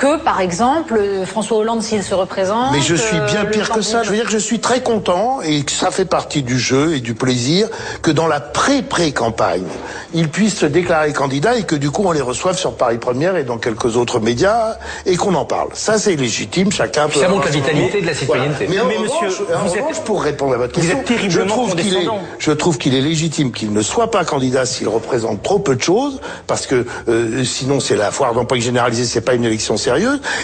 que, 0.00 0.16
par 0.16 0.40
exemple, 0.40 0.98
François 1.26 1.58
Hollande 1.58 1.82
s'il 1.82 2.02
se 2.02 2.14
représente. 2.14 2.72
Mais 2.72 2.80
je 2.80 2.94
suis 2.94 3.20
bien 3.26 3.44
euh, 3.44 3.50
pire 3.50 3.68
que 3.68 3.82
ça. 3.82 4.02
Je 4.02 4.08
veux 4.08 4.16
dire 4.16 4.24
que 4.24 4.32
je 4.32 4.38
suis 4.38 4.58
très 4.58 4.82
content 4.82 5.42
et 5.42 5.62
que 5.62 5.70
ça 5.70 5.90
fait 5.90 6.06
partie 6.06 6.42
du 6.42 6.58
jeu 6.58 6.94
et 6.94 7.00
du 7.00 7.12
plaisir 7.12 7.68
que 8.00 8.10
dans 8.10 8.26
la 8.26 8.40
pré-pré-campagne, 8.40 9.66
ils 10.14 10.30
puissent 10.30 10.56
se 10.56 10.64
déclarer 10.64 11.12
candidats 11.12 11.54
et 11.56 11.64
que 11.64 11.76
du 11.76 11.90
coup 11.90 12.04
on 12.06 12.12
les 12.12 12.22
reçoive 12.22 12.56
sur 12.56 12.78
Paris 12.78 12.96
Première 12.96 13.36
et 13.36 13.44
dans 13.44 13.58
quelques 13.58 13.98
autres 13.98 14.20
médias 14.20 14.78
et 15.04 15.16
qu'on 15.16 15.34
en 15.34 15.44
parle. 15.44 15.68
Ça 15.74 15.98
c'est 15.98 16.16
légitime, 16.16 16.72
chacun 16.72 17.10
peut. 17.10 17.20
Ça 17.20 17.28
montre 17.28 17.44
la 17.44 17.50
vitalité 17.50 18.00
de 18.00 18.06
la 18.06 18.14
citoyenneté. 18.14 18.68
Mais, 18.70 18.78
monsieur, 18.98 19.28
vous 19.28 19.76
êtes, 19.76 20.04
pour 20.04 20.22
répondre 20.22 20.54
à 20.54 20.56
votre 20.56 20.72
question, 20.72 20.94
vous 20.94 21.00
êtes 21.00 21.06
terriblement 21.06 21.44
je 21.44 21.50
trouve 21.50 21.76
qu'il 21.76 21.94
est, 21.94 22.08
je 22.38 22.52
trouve 22.52 22.78
qu'il 22.78 22.94
est 22.94 23.02
légitime 23.02 23.52
qu'il 23.52 23.74
ne 23.74 23.82
soit 23.82 24.10
pas 24.10 24.24
candidat 24.24 24.64
s'il 24.64 24.88
représente 24.88 25.42
trop 25.42 25.58
peu 25.58 25.76
de 25.76 25.82
choses, 25.82 26.22
parce 26.46 26.66
que 26.66 26.86
euh, 27.08 27.44
sinon 27.44 27.80
c'est 27.80 27.96
la 27.96 28.10
foire 28.10 28.32
d'emploi 28.32 28.58
généralisée, 28.58 29.04
c'est 29.04 29.20
pas 29.20 29.34
une 29.34 29.44
élection 29.44 29.76
sérieuse. 29.76 29.89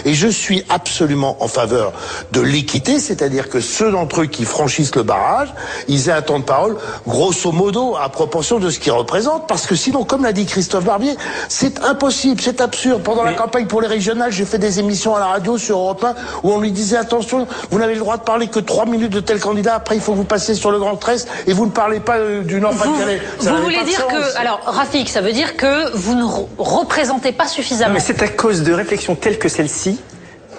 Et 0.05 0.13
je 0.13 0.27
suis 0.27 0.63
absolument 0.69 1.37
en 1.41 1.47
faveur 1.47 1.93
de 2.31 2.41
l'équité, 2.41 2.99
c'est-à-dire 2.99 3.49
que 3.49 3.59
ceux 3.59 3.91
d'entre 3.91 4.21
eux 4.21 4.25
qui 4.25 4.45
franchissent 4.45 4.95
le 4.95 5.03
barrage, 5.03 5.53
ils 5.87 6.09
aient 6.09 6.13
un 6.13 6.21
temps 6.21 6.39
de 6.39 6.43
parole 6.43 6.77
grosso 7.07 7.51
modo 7.51 7.95
à 7.95 8.09
proportion 8.09 8.59
de 8.59 8.69
ce 8.69 8.79
qu'ils 8.79 8.91
représentent, 8.91 9.47
parce 9.47 9.65
que 9.65 9.75
sinon, 9.75 10.03
comme 10.03 10.23
l'a 10.23 10.33
dit 10.33 10.45
Christophe 10.45 10.85
Barbier, 10.85 11.15
c'est 11.49 11.83
impossible, 11.83 12.41
c'est 12.41 12.61
absurde. 12.61 13.03
Pendant 13.03 13.23
la 13.23 13.33
campagne 13.33 13.67
pour 13.67 13.81
les 13.81 13.87
régionales, 13.87 14.31
j'ai 14.31 14.45
fait 14.45 14.57
des 14.57 14.79
émissions 14.79 15.15
à 15.15 15.19
la 15.19 15.27
radio 15.27 15.57
sur 15.57 15.77
Europe 15.77 16.03
1 16.03 16.15
où 16.43 16.51
on 16.51 16.59
lui 16.59 16.71
disait 16.71 16.97
attention, 16.97 17.47
vous 17.71 17.79
n'avez 17.79 17.93
le 17.93 17.99
droit 17.99 18.17
de 18.17 18.23
parler 18.23 18.47
que 18.47 18.59
trois 18.59 18.85
minutes 18.85 19.13
de 19.13 19.19
tel 19.19 19.39
candidat, 19.39 19.75
après 19.75 19.95
il 19.95 20.01
faut 20.01 20.13
vous 20.13 20.23
passer 20.23 20.55
sur 20.55 20.71
le 20.71 20.79
Grand 20.79 20.95
Tresse 20.95 21.27
et 21.45 21.53
vous 21.53 21.65
ne 21.65 21.71
parlez 21.71 21.99
pas 21.99 22.17
euh, 22.17 22.43
du 22.43 22.59
Nord-Pas-de-Calais. 22.59 23.21
Vous, 23.39 23.55
vous 23.55 23.63
voulez 23.63 23.83
dire 23.83 24.05
que, 24.07 24.37
alors 24.37 24.61
Rafik, 24.65 25.09
ça 25.09 25.21
veut 25.21 25.31
dire 25.33 25.57
que 25.57 25.95
vous 25.95 26.15
ne 26.15 26.25
représentez 26.57 27.31
pas 27.31 27.47
suffisamment. 27.47 27.93
mais 27.93 27.99
c'est 27.99 28.21
à 28.21 28.27
cause 28.27 28.63
de 28.63 28.73
réflexions 28.73 29.15
telles 29.15 29.36
que 29.37 29.49
celle-ci 29.49 29.99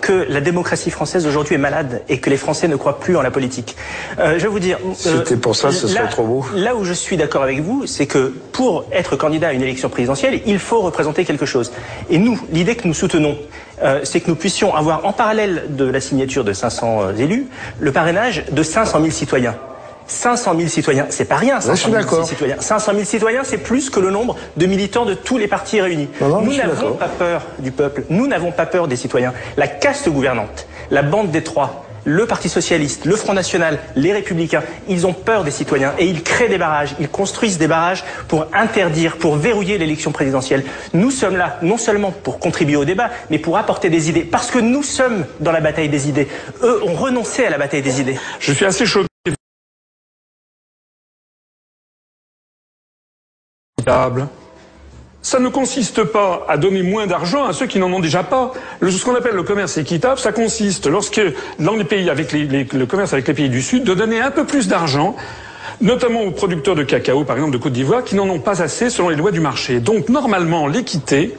que 0.01 0.27
la 0.29 0.41
démocratie 0.41 0.91
française 0.91 1.27
aujourd'hui 1.27 1.57
est 1.57 1.59
malade 1.59 2.03
et 2.09 2.19
que 2.19 2.31
les 2.31 2.37
Français 2.37 2.69
ne 2.69 2.77
croient 2.77 3.01
plus 3.01 3.17
en 3.17 3.23
la 3.23 3.33
politique. 3.33 3.77
Euh, 4.21 4.35
je 4.39 4.45
vais 4.45 4.49
vous 4.49 4.61
dire. 4.61 4.79
euh, 4.85 4.93
C'était 4.95 5.37
pour 5.37 5.57
ça, 5.57 5.73
ce 5.73 5.87
là, 5.87 5.93
serait 5.93 6.09
trop 6.09 6.25
beau. 6.25 6.47
Là 6.55 6.77
où 6.77 6.85
je 6.85 6.93
suis 6.93 7.17
d'accord 7.17 7.43
avec 7.43 7.61
vous, 7.61 7.85
c'est 7.87 8.07
que 8.07 8.33
pour 8.53 8.85
être 8.93 9.17
candidat 9.17 9.49
à 9.49 9.53
une 9.53 9.63
élection 9.63 9.89
présidentielle, 9.89 10.41
il 10.47 10.61
faut 10.61 10.81
représenter 10.83 11.25
quelque 11.25 11.47
chose. 11.47 11.73
Et 12.11 12.19
nous, 12.19 12.39
l'idée 12.53 12.77
que 12.77 12.87
nous 12.87 12.95
soutenons, 12.95 13.37
euh, 13.83 14.01
c'est 14.05 14.21
que 14.21 14.29
nous 14.31 14.37
puissions 14.37 14.75
avoir 14.75 15.05
en 15.05 15.13
parallèle 15.13 15.65
de 15.71 15.85
la 15.85 16.01
signature 16.01 16.45
de 16.45 16.53
500 16.53 17.01
euh, 17.03 17.17
élus, 17.17 17.47
le 17.81 17.91
parrainage 17.91 18.45
de 18.53 18.63
500 18.63 19.01
000 19.01 19.11
citoyens. 19.11 19.57
500 20.09 20.55
000 20.57 20.69
citoyens, 20.69 21.07
c'est 21.11 21.27
pas 21.27 21.37
rien. 21.37 21.61
500 21.61 21.75
je 21.75 21.81
suis 21.81 21.91
000 21.91 22.03
d'accord. 22.03 22.27
citoyens. 22.27 22.57
500 22.59 22.93
000 22.93 23.05
citoyens, 23.05 23.45
c'est 23.45 23.59
plus 23.59 23.91
que 23.91 24.01
le 24.01 24.11
nombre 24.11 24.37
de 24.57 24.67
militants 24.67 25.05
de 25.05 25.15
tous 25.15 25.39
les 25.39 25.49
partis 25.49 25.81
réunis. 25.81 26.09
Non, 26.21 26.29
non, 26.29 26.41
je 26.41 26.47
nous 26.47 26.57
n'avons 26.57 26.95
pas 26.95 27.09
peur 27.09 27.43
du 27.59 27.71
peuple. 27.71 28.05
Nous 28.11 28.27
n'avons 28.27 28.51
pas 28.51 28.67
peur 28.67 28.89
des 28.89 28.97
citoyens. 28.97 29.33
La 29.57 29.69
caste 29.69 30.09
gouvernante, 30.09 30.67
la 30.91 31.03
bande 31.03 31.31
des 31.31 31.45
trois, 31.45 31.85
le 32.05 32.27
Parti 32.27 32.49
socialiste, 32.49 33.05
le 33.05 33.17
Front 33.17 33.35
national, 33.35 33.79
les 33.95 34.13
Républicains, 34.15 34.63
ils 34.89 35.07
ont 35.07 35.13
peur 35.13 35.45
des 35.45 35.51
citoyens 35.51 35.93
et 35.99 36.07
ils 36.07 36.23
créent 36.23 36.49
des 36.49 36.57
barrages. 36.57 36.95
Ils 37.01 37.09
construisent 37.09 37.59
des 37.59 37.69
barrages 37.69 38.03
pour 38.29 38.47
interdire, 38.55 39.19
pour 39.19 39.37
verrouiller 39.37 39.77
l'élection 39.77 40.11
présidentielle. 40.11 40.65
Nous 40.95 41.11
sommes 41.11 41.37
là 41.37 41.59
non 41.61 41.77
seulement 41.77 42.11
pour 42.11 42.39
contribuer 42.39 42.77
au 42.77 42.87
débat, 42.87 43.11
mais 43.31 43.39
pour 43.39 43.59
apporter 43.59 43.91
des 43.91 44.09
idées. 44.09 44.23
Parce 44.23 44.51
que 44.51 44.59
nous 44.59 44.83
sommes 44.83 45.27
dans 45.41 45.53
la 45.53 45.61
bataille 45.61 45.91
des 45.91 46.09
idées. 46.09 46.29
Eux 46.63 46.83
ont 46.87 46.95
renoncé 46.95 47.45
à 47.45 47.51
la 47.51 47.59
bataille 47.59 47.83
des 47.83 48.01
idées. 48.01 48.19
Je 48.41 48.53
suis 48.53 48.65
assez 48.65 48.87
choqué. 48.87 49.08
Ça 55.21 55.41
ne 55.41 55.49
consiste 55.49 56.05
pas 56.05 56.47
à 56.49 56.57
donner 56.57 56.83
moins 56.83 57.07
d'argent 57.07 57.45
à 57.45 57.53
ceux 57.53 57.67
qui 57.67 57.79
n'en 57.79 57.93
ont 57.93 58.01
déjà 58.01 58.23
pas. 58.23 58.53
Ce 58.81 59.05
qu'on 59.05 59.15
appelle 59.15 59.35
le 59.35 59.43
commerce 59.43 59.77
équitable, 59.77 60.19
ça 60.19 60.33
consiste, 60.33 60.87
lorsque 60.87 61.21
dans 61.59 61.75
les 61.75 61.85
pays 61.85 62.09
avec 62.09 62.33
le 62.33 62.87
commerce 62.87 63.13
avec 63.13 63.27
les 63.29 63.35
pays 63.35 63.49
du 63.49 63.61
Sud, 63.61 63.85
de 63.85 63.95
donner 63.95 64.21
un 64.21 64.31
peu 64.31 64.45
plus 64.45 64.69
d'argent, 64.69 65.17
notamment 65.81 66.23
aux 66.23 66.31
producteurs 66.31 66.77
de 66.77 66.83
cacao, 66.83 67.25
par 67.25 67.37
exemple 67.37 67.53
de 67.53 67.59
Côte 67.59 67.73
d'Ivoire, 67.73 68.05
qui 68.05 68.15
n'en 68.15 68.29
ont 68.29 68.39
pas 68.39 68.63
assez 68.63 68.91
selon 68.91 69.09
les 69.09 69.17
lois 69.17 69.33
du 69.33 69.41
marché. 69.41 69.81
Donc 69.81 70.09
normalement, 70.09 70.67
l'équité, 70.67 71.37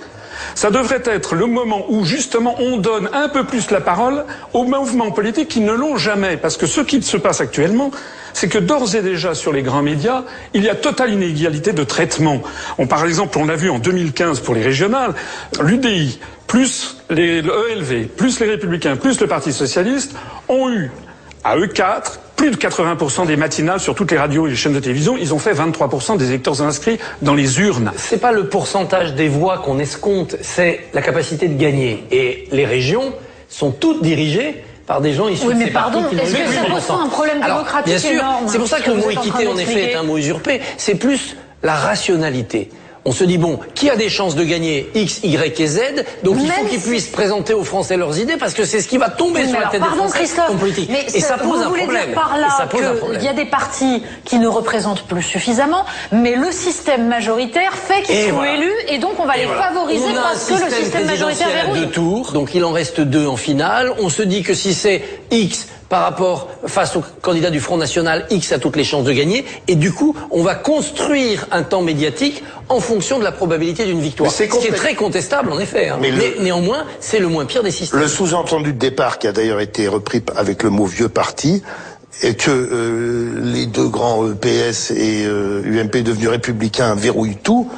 ça 0.55 0.71
devrait 0.71 1.03
être 1.05 1.35
le 1.35 1.45
moment 1.45 1.85
où 1.89 2.05
justement 2.05 2.55
on 2.59 2.77
donne 2.77 3.09
un 3.13 3.29
peu 3.29 3.45
plus 3.45 3.71
la 3.71 3.81
parole 3.81 4.25
aux 4.53 4.63
mouvements 4.63 5.11
politiques 5.11 5.49
qui 5.49 5.61
ne 5.61 5.73
l'ont 5.73 5.97
jamais. 5.97 6.37
Parce 6.37 6.57
que 6.57 6.65
ce 6.65 6.81
qui 6.81 7.01
se 7.01 7.17
passe 7.17 7.41
actuellement, 7.41 7.91
c'est 8.33 8.47
que 8.47 8.57
d'ores 8.57 8.95
et 8.95 9.01
déjà 9.01 9.33
sur 9.33 9.51
les 9.53 9.61
grands 9.61 9.81
médias, 9.81 10.23
il 10.53 10.63
y 10.63 10.69
a 10.69 10.75
totale 10.75 11.13
inégalité 11.13 11.73
de 11.73 11.83
traitement. 11.83 12.41
Par 12.89 13.05
exemple, 13.05 13.37
on 13.37 13.45
l'a 13.45 13.55
vu 13.55 13.69
en 13.69 13.79
2015 13.79 14.39
pour 14.41 14.55
les 14.55 14.63
régionales, 14.63 15.13
l'UDI, 15.61 16.19
plus 16.47 16.97
les, 17.09 17.41
le 17.41 17.53
ELV, 17.71 18.07
plus 18.07 18.39
les 18.39 18.47
Républicains, 18.47 18.95
plus 18.95 19.19
le 19.19 19.27
Parti 19.27 19.53
Socialiste, 19.53 20.13
ont 20.47 20.69
eu 20.69 20.91
à 21.43 21.57
eux 21.57 21.67
quatre 21.67 22.19
plus 22.39 22.51
de 22.51 22.55
80% 22.55 23.27
des 23.27 23.35
matinales 23.35 23.81
sur 23.81 23.95
toutes 23.95 24.11
les 24.11 24.17
radios 24.17 24.47
et 24.47 24.51
les 24.51 24.55
chaînes 24.55 24.71
de 24.71 24.79
télévision. 24.79 25.17
Ils 25.17 25.33
ont 25.33 25.39
fait 25.39 25.51
23% 25.51 26.15
des 26.15 26.29
électeurs 26.29 26.61
inscrits 26.61 26.97
dans 27.21 27.35
les 27.35 27.59
urnes. 27.59 27.91
C'est 27.97 28.21
pas 28.21 28.31
le 28.31 28.47
pourcentage 28.47 29.13
des 29.13 29.27
voix 29.27 29.57
qu'on 29.57 29.77
escompte, 29.77 30.37
c'est 30.41 30.85
la 30.93 31.01
capacité 31.01 31.49
de 31.49 31.59
gagner. 31.59 32.05
Et 32.11 32.47
les 32.53 32.65
régions 32.65 33.11
sont 33.49 33.71
toutes 33.71 34.01
dirigées 34.01 34.63
par 34.87 35.01
des 35.01 35.11
gens 35.11 35.27
issus 35.27 35.47
Oui, 35.47 35.53
de 35.55 35.59
mais 35.59 35.65
ces 35.65 35.71
pardon, 35.71 35.99
partis 36.01 36.15
qui 36.15 36.21
est-ce 36.21 36.31
que 36.33 36.53
ça 36.53 36.61
pose 36.63 37.01
un 37.05 37.09
problème 37.09 37.43
Alors, 37.43 37.57
démocratique 37.57 37.87
Bien 37.87 37.99
sûr, 37.99 38.11
énorme, 38.11 38.47
c'est 38.47 38.57
pour 38.57 38.67
ça 38.69 38.79
que 38.79 38.89
le 38.89 38.95
que 38.95 39.01
mot 39.01 39.09
êtes 39.09 39.17
en 39.17 39.21
équité, 39.21 39.47
en 39.47 39.57
effet, 39.57 39.91
est 39.91 39.95
un 39.95 40.03
mot 40.03 40.17
usurpé. 40.17 40.61
C'est 40.77 40.95
plus 40.95 41.35
la 41.61 41.75
rationalité. 41.75 42.69
On 43.09 43.11
se 43.11 43.23
dit, 43.23 43.39
bon, 43.39 43.57
qui 43.73 43.89
a 43.89 43.95
des 43.95 44.07
chances 44.07 44.35
de 44.35 44.43
gagner 44.43 44.87
X, 44.93 45.21
Y 45.23 45.59
et 45.59 45.65
Z? 45.67 45.79
Donc 46.21 46.37
il 46.39 46.47
faut 46.47 46.65
qu'ils 46.67 46.79
si- 46.79 46.87
puissent 46.89 47.07
présenter 47.07 47.55
aux 47.55 47.63
Français 47.63 47.97
leurs 47.97 48.19
idées 48.19 48.37
parce 48.37 48.53
que 48.53 48.65
c'est 48.65 48.81
ce 48.81 48.87
qui 48.87 48.99
va 48.99 49.09
tomber 49.09 49.41
Oui, 49.45 49.49
sur 49.49 49.59
la 49.59 49.65
tête 49.65 49.81
des 49.81 49.87
pardon 49.87 50.07
Français 50.07 50.27
politique. 50.59 50.89
mais 50.91 51.07
et 51.11 51.19
ça 51.19 51.39
pose 51.39 51.57
vous 51.57 51.63
un 51.63 51.69
voulez 51.69 51.81
problème. 51.85 52.05
dire 52.05 52.13
par 52.13 52.37
là 52.37 52.67
qu'il 52.69 53.23
y 53.23 53.27
a 53.27 53.33
des 53.33 53.45
partis 53.45 54.03
qui 54.25 54.37
ne 54.37 54.47
représentent 54.47 55.01
plus 55.07 55.23
suffisamment, 55.23 55.85
mais 56.11 56.35
le 56.35 56.51
système 56.51 57.07
majoritaire 57.07 57.73
fait 57.73 58.03
qu'ils 58.03 58.29
sont 58.29 58.35
voilà. 58.35 58.53
élus 58.53 58.73
et 58.89 58.99
donc 58.99 59.19
on 59.19 59.25
va 59.25 59.37
les 59.37 59.47
favoriser 59.47 60.05
On 60.11 60.13
parce 60.13 60.45
que 60.47 60.63
le 60.63 60.69
système 60.69 61.05
majoritaire 61.07 61.49
verrouille. 61.49 61.79
deux 61.79 61.87
tours, 61.87 62.31
donc 62.33 62.53
il 62.53 62.63
en 62.63 62.71
reste 62.71 63.01
deux 63.01 63.25
en 63.25 63.37
finale. 63.37 63.91
On 63.99 64.09
se 64.09 64.21
dit 64.21 64.43
que 64.43 64.53
si 64.53 64.75
c'est 64.75 65.01
X 65.31 65.67
par 65.89 66.03
rapport 66.03 66.47
face 66.67 66.95
au 66.95 67.03
candidat 67.21 67.49
du 67.49 67.59
Front 67.59 67.77
National, 67.77 68.25
X 68.29 68.51
a 68.51 68.59
toutes 68.59 68.75
les 68.75 68.83
chances 68.83 69.03
de 69.05 69.11
gagner. 69.11 69.43
Et 69.67 69.75
du 69.75 69.91
coup, 69.91 70.15
on 70.31 70.43
va 70.43 70.53
construire 70.55 71.47
un 71.51 71.63
temps 71.63 71.81
médiatique 71.81 72.43
en 72.69 72.79
fonction 72.79 73.17
de 73.17 73.23
la 73.23 73.31
probabilité 73.31 73.85
d'une 73.85 73.99
victoire. 73.99 74.31
C'est 74.31 74.49
Ce 74.51 74.59
qui 74.59 74.67
est 74.67 74.71
très 74.71 74.93
contestable, 74.93 75.51
en 75.51 75.59
effet. 75.59 75.89
hein. 75.89 75.97
Mais 75.99 76.11
le- 76.11 76.41
néanmoins, 76.43 76.85
c'est 76.99 77.17
le 77.19 77.27
moins 77.27 77.45
pire 77.45 77.63
des 77.63 77.71
systèmes. 77.71 77.99
Le 77.99 78.07
sous-entendu 78.07 78.73
de 78.73 78.77
départ, 78.77 79.17
qui 79.17 79.27
a 79.27 79.31
d'ailleurs 79.31 79.59
été 79.61 79.87
repris 79.87 80.21
avec 80.35 80.61
le 80.61 80.69
mot 80.69 80.85
vieux 80.85 81.09
parti, 81.09 81.63
est 82.21 82.35
que 82.35 82.51
euh, 82.51 83.39
les 83.43 83.65
deux 83.65 83.87
grands 83.87 84.25
euh, 84.25 84.35
PS 84.35 84.91
et 84.91 85.25
euh, 85.25 85.63
UMP 85.65 86.03
devenus 86.03 86.29
républicains 86.29 86.93
verrouillent 86.93 87.37
tout, 87.41 87.69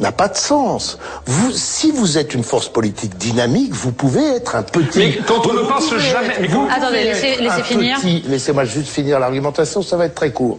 n'a 0.00 0.12
pas 0.12 0.28
de 0.28 0.36
sens. 0.36 0.98
Vous, 1.26 1.52
si 1.52 1.90
vous 1.92 2.18
êtes 2.18 2.34
une 2.34 2.42
force 2.42 2.68
politique 2.68 3.16
dynamique, 3.18 3.72
vous 3.72 3.92
pouvez 3.92 4.24
être 4.24 4.56
un 4.56 4.62
petit. 4.62 4.98
Mais 4.98 5.16
quand 5.26 5.46
on 5.46 5.52
ne 5.52 5.60
pouvez 5.60 6.00
jamais- 6.00 6.34
mais 6.40 6.46
vous 6.48 6.66
Attendez, 6.74 7.04
laissez- 7.04 7.36
finir. 7.62 7.98
petit- 8.00 8.24
Laissez-moi 8.26 8.64
juste 8.64 8.88
finir 8.88 9.20
l'argumentation, 9.20 9.82
ça 9.82 9.96
va 9.96 10.06
être 10.06 10.14
très 10.14 10.32
court. 10.32 10.58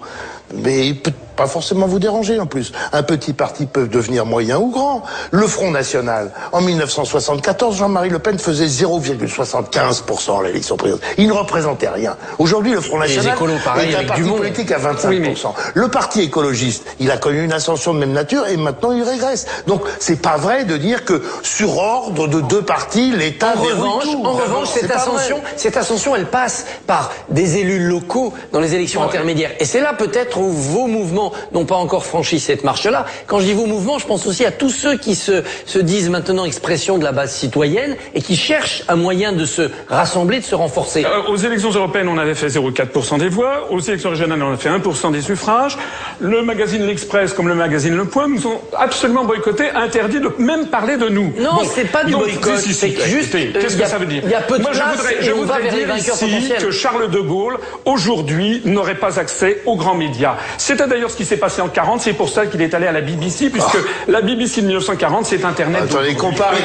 Mais 0.54 0.88
il 0.88 1.00
peut 1.02 1.12
pas 1.36 1.48
forcément 1.48 1.88
vous 1.88 1.98
déranger 2.00 2.40
en 2.40 2.46
plus. 2.46 2.72
Un 2.92 3.04
petit 3.04 3.34
parti 3.34 3.66
peut 3.66 3.88
devenir 3.88 4.26
moyen 4.26 4.58
ou 4.60 4.70
grand. 4.70 5.04
Le 5.32 5.48
Front 5.48 5.72
National, 5.72 6.32
en 6.52 6.62
1974, 6.62 7.78
Jean-Marie 7.78 8.10
Le 8.10 8.20
Pen 8.20 8.38
faisait 8.38 8.68
0,75% 8.68 10.40
à 10.40 10.44
l'élection 10.44 10.76
présidentielle. 10.78 11.14
Il 11.18 11.28
ne 11.28 11.34
représentait 11.34 11.88
rien. 11.90 12.16
Aujourd'hui, 12.38 12.74
le 12.74 12.82
Front 12.82 13.00
les 13.00 13.08
National 13.16 13.36
écolos, 13.36 13.54
pareil, 13.64 13.90
est 13.92 13.94
un 13.94 13.98
avec 13.98 14.08
parti 14.10 14.24
du 14.24 14.30
monde. 14.30 14.38
politique 14.40 14.72
à 14.72 14.78
25%. 14.78 15.08
Oui, 15.08 15.20
mais- 15.20 15.34
Le 15.74 15.88
parti 15.88 16.22
écologiste, 16.22 16.86
il 17.00 17.10
a 17.12 17.18
connu 17.18 17.44
une 17.44 17.54
ascension 17.54 17.94
de 17.94 18.00
même 18.00 18.12
nature 18.12 18.46
et 18.48 18.58
maintenant 18.58 18.92
il 18.92 19.04
régresse. 19.04 19.46
Donc 19.68 19.84
c'est 20.00 20.22
pas 20.22 20.38
vrai 20.38 20.66
de 20.66 20.78
dire 20.78 21.06
que 21.06 21.24
sur 21.44 21.78
ordre 21.78 22.28
de 22.28 22.42
deux 22.42 22.62
partis, 22.62 23.12
l'État 23.12 23.54
En 23.58 23.62
revanche, 23.62 24.04
tout. 24.04 24.22
en 24.26 24.34
revanche, 24.34 24.70
cette 24.70 24.92
ascension, 24.92 25.42
cette 25.56 25.78
ascension, 25.78 26.16
elle 26.16 26.28
passe 26.28 26.66
par 26.88 27.12
des 27.30 27.58
élus 27.58 27.88
locaux 27.88 28.34
dans 28.52 28.60
les 28.60 28.76
élections 28.76 29.02
intermédiaires. 29.04 29.52
Et 29.60 29.66
c'est 29.66 29.82
là 29.82 29.94
peut-être 29.94 30.38
vos 30.50 30.88
mouvements 30.88 31.32
n'ont 31.54 31.66
pas 31.66 31.76
encore 31.76 32.06
franchi 32.06 32.40
cette 32.40 32.64
marche-là. 32.64 33.06
Quand 33.28 33.40
je 33.40 33.46
dis 33.46 33.54
vos 33.54 33.66
mouvements, 33.66 34.00
je 34.00 34.06
pense 34.08 34.26
aussi 34.28 34.46
à 34.46 34.52
tous 34.52 34.70
ceux 34.70 34.98
qui 34.98 35.16
se, 35.16 35.44
se 35.66 35.80
disent 35.80 36.10
maintenant 36.10 36.46
expression 36.46 36.98
de 36.98 37.04
la 37.04 37.12
base 37.12 37.34
citoyenne 37.34 37.96
et 38.16 38.22
qui 38.22 38.36
cherchent 38.36 38.84
un 38.88 38.96
moyen 38.96 39.32
de 39.34 39.46
se 39.46 39.70
rassembler, 39.90 40.40
de 40.40 40.46
se 40.46 40.56
renforcer. 40.56 41.06
Euh, 41.06 41.32
aux 41.32 41.38
élections 41.38 41.72
européennes, 41.72 42.08
on 42.08 42.18
avait 42.18 42.36
fait 42.36 42.48
0,4% 42.48 43.18
des 43.20 43.30
voix. 43.30 43.68
Aux 43.72 43.80
élections 43.80 44.10
régionales, 44.10 44.42
on 44.44 44.54
a 44.54 44.58
fait 44.58 44.70
1% 44.70 45.12
des 45.12 45.22
suffrages. 45.22 45.78
Le 46.20 46.42
magazine 46.44 46.86
L'Express, 46.86 47.34
comme 47.34 47.48
le 47.48 47.56
magazine 47.56 47.96
Le 47.96 48.06
Point, 48.06 48.28
nous 48.28 48.48
ont 48.48 48.60
absolument 48.78 49.24
boycotté, 49.24 49.70
interdit 49.72 50.20
de 50.20 50.32
même 50.38 50.68
parler 50.68 50.98
de 50.98 51.10
nous. 51.10 51.34
Non, 51.40 51.60
c'est 51.74 51.92
pas 51.92 52.04
du 52.04 52.12
donc, 52.12 52.24
boycott, 52.24 52.58
si, 52.58 52.70
si, 52.70 52.74
c'est 52.74 52.90
si, 52.90 53.10
juste, 53.10 53.36
euh, 53.36 53.52
Qu'est-ce 53.54 53.78
que 53.78 53.84
a- 53.84 53.88
ça 53.88 53.98
veut 53.98 54.06
dire 54.06 54.24
y 54.28 54.34
a 54.34 54.42
peu 54.42 54.58
de 54.58 54.64
Moi, 54.64 54.72
je 54.74 54.80
voudrais, 54.82 55.16
et 55.20 55.24
je 55.24 55.32
on 55.32 55.36
va 55.36 55.42
voudrais 55.42 55.62
vers 55.62 55.96
les 55.96 56.02
dire 56.02 56.14
ici 56.14 56.54
que 56.60 56.72
Charles 56.72 57.10
de 57.10 57.20
Gaulle, 57.20 57.58
aujourd'hui, 57.86 58.62
n'aurait 58.66 58.96
pas 58.96 59.20
accès 59.20 59.62
aux 59.66 59.76
grands 59.76 59.96
médias. 59.96 60.31
C'était 60.58 60.88
d'ailleurs 60.88 61.12
ce 61.12 61.18
qui 61.18 61.26
s'est 61.26 61.38
passé 61.38 61.62
en 61.62 61.68
40. 61.70 62.02
C'est 62.02 62.14
pour 62.14 62.30
ça 62.30 62.46
qu'il 62.46 62.62
est 62.62 62.74
allé 62.74 62.88
à 62.88 62.92
la 62.92 63.02
BBC, 63.02 63.50
puisque 63.50 63.78
la 64.08 64.22
BBC 64.22 64.62
de 64.62 64.68
1940, 64.68 65.26
c'est 65.26 65.44
Internet. 65.46 65.84
Attendez, 65.84 66.14
comparez, 66.16 66.58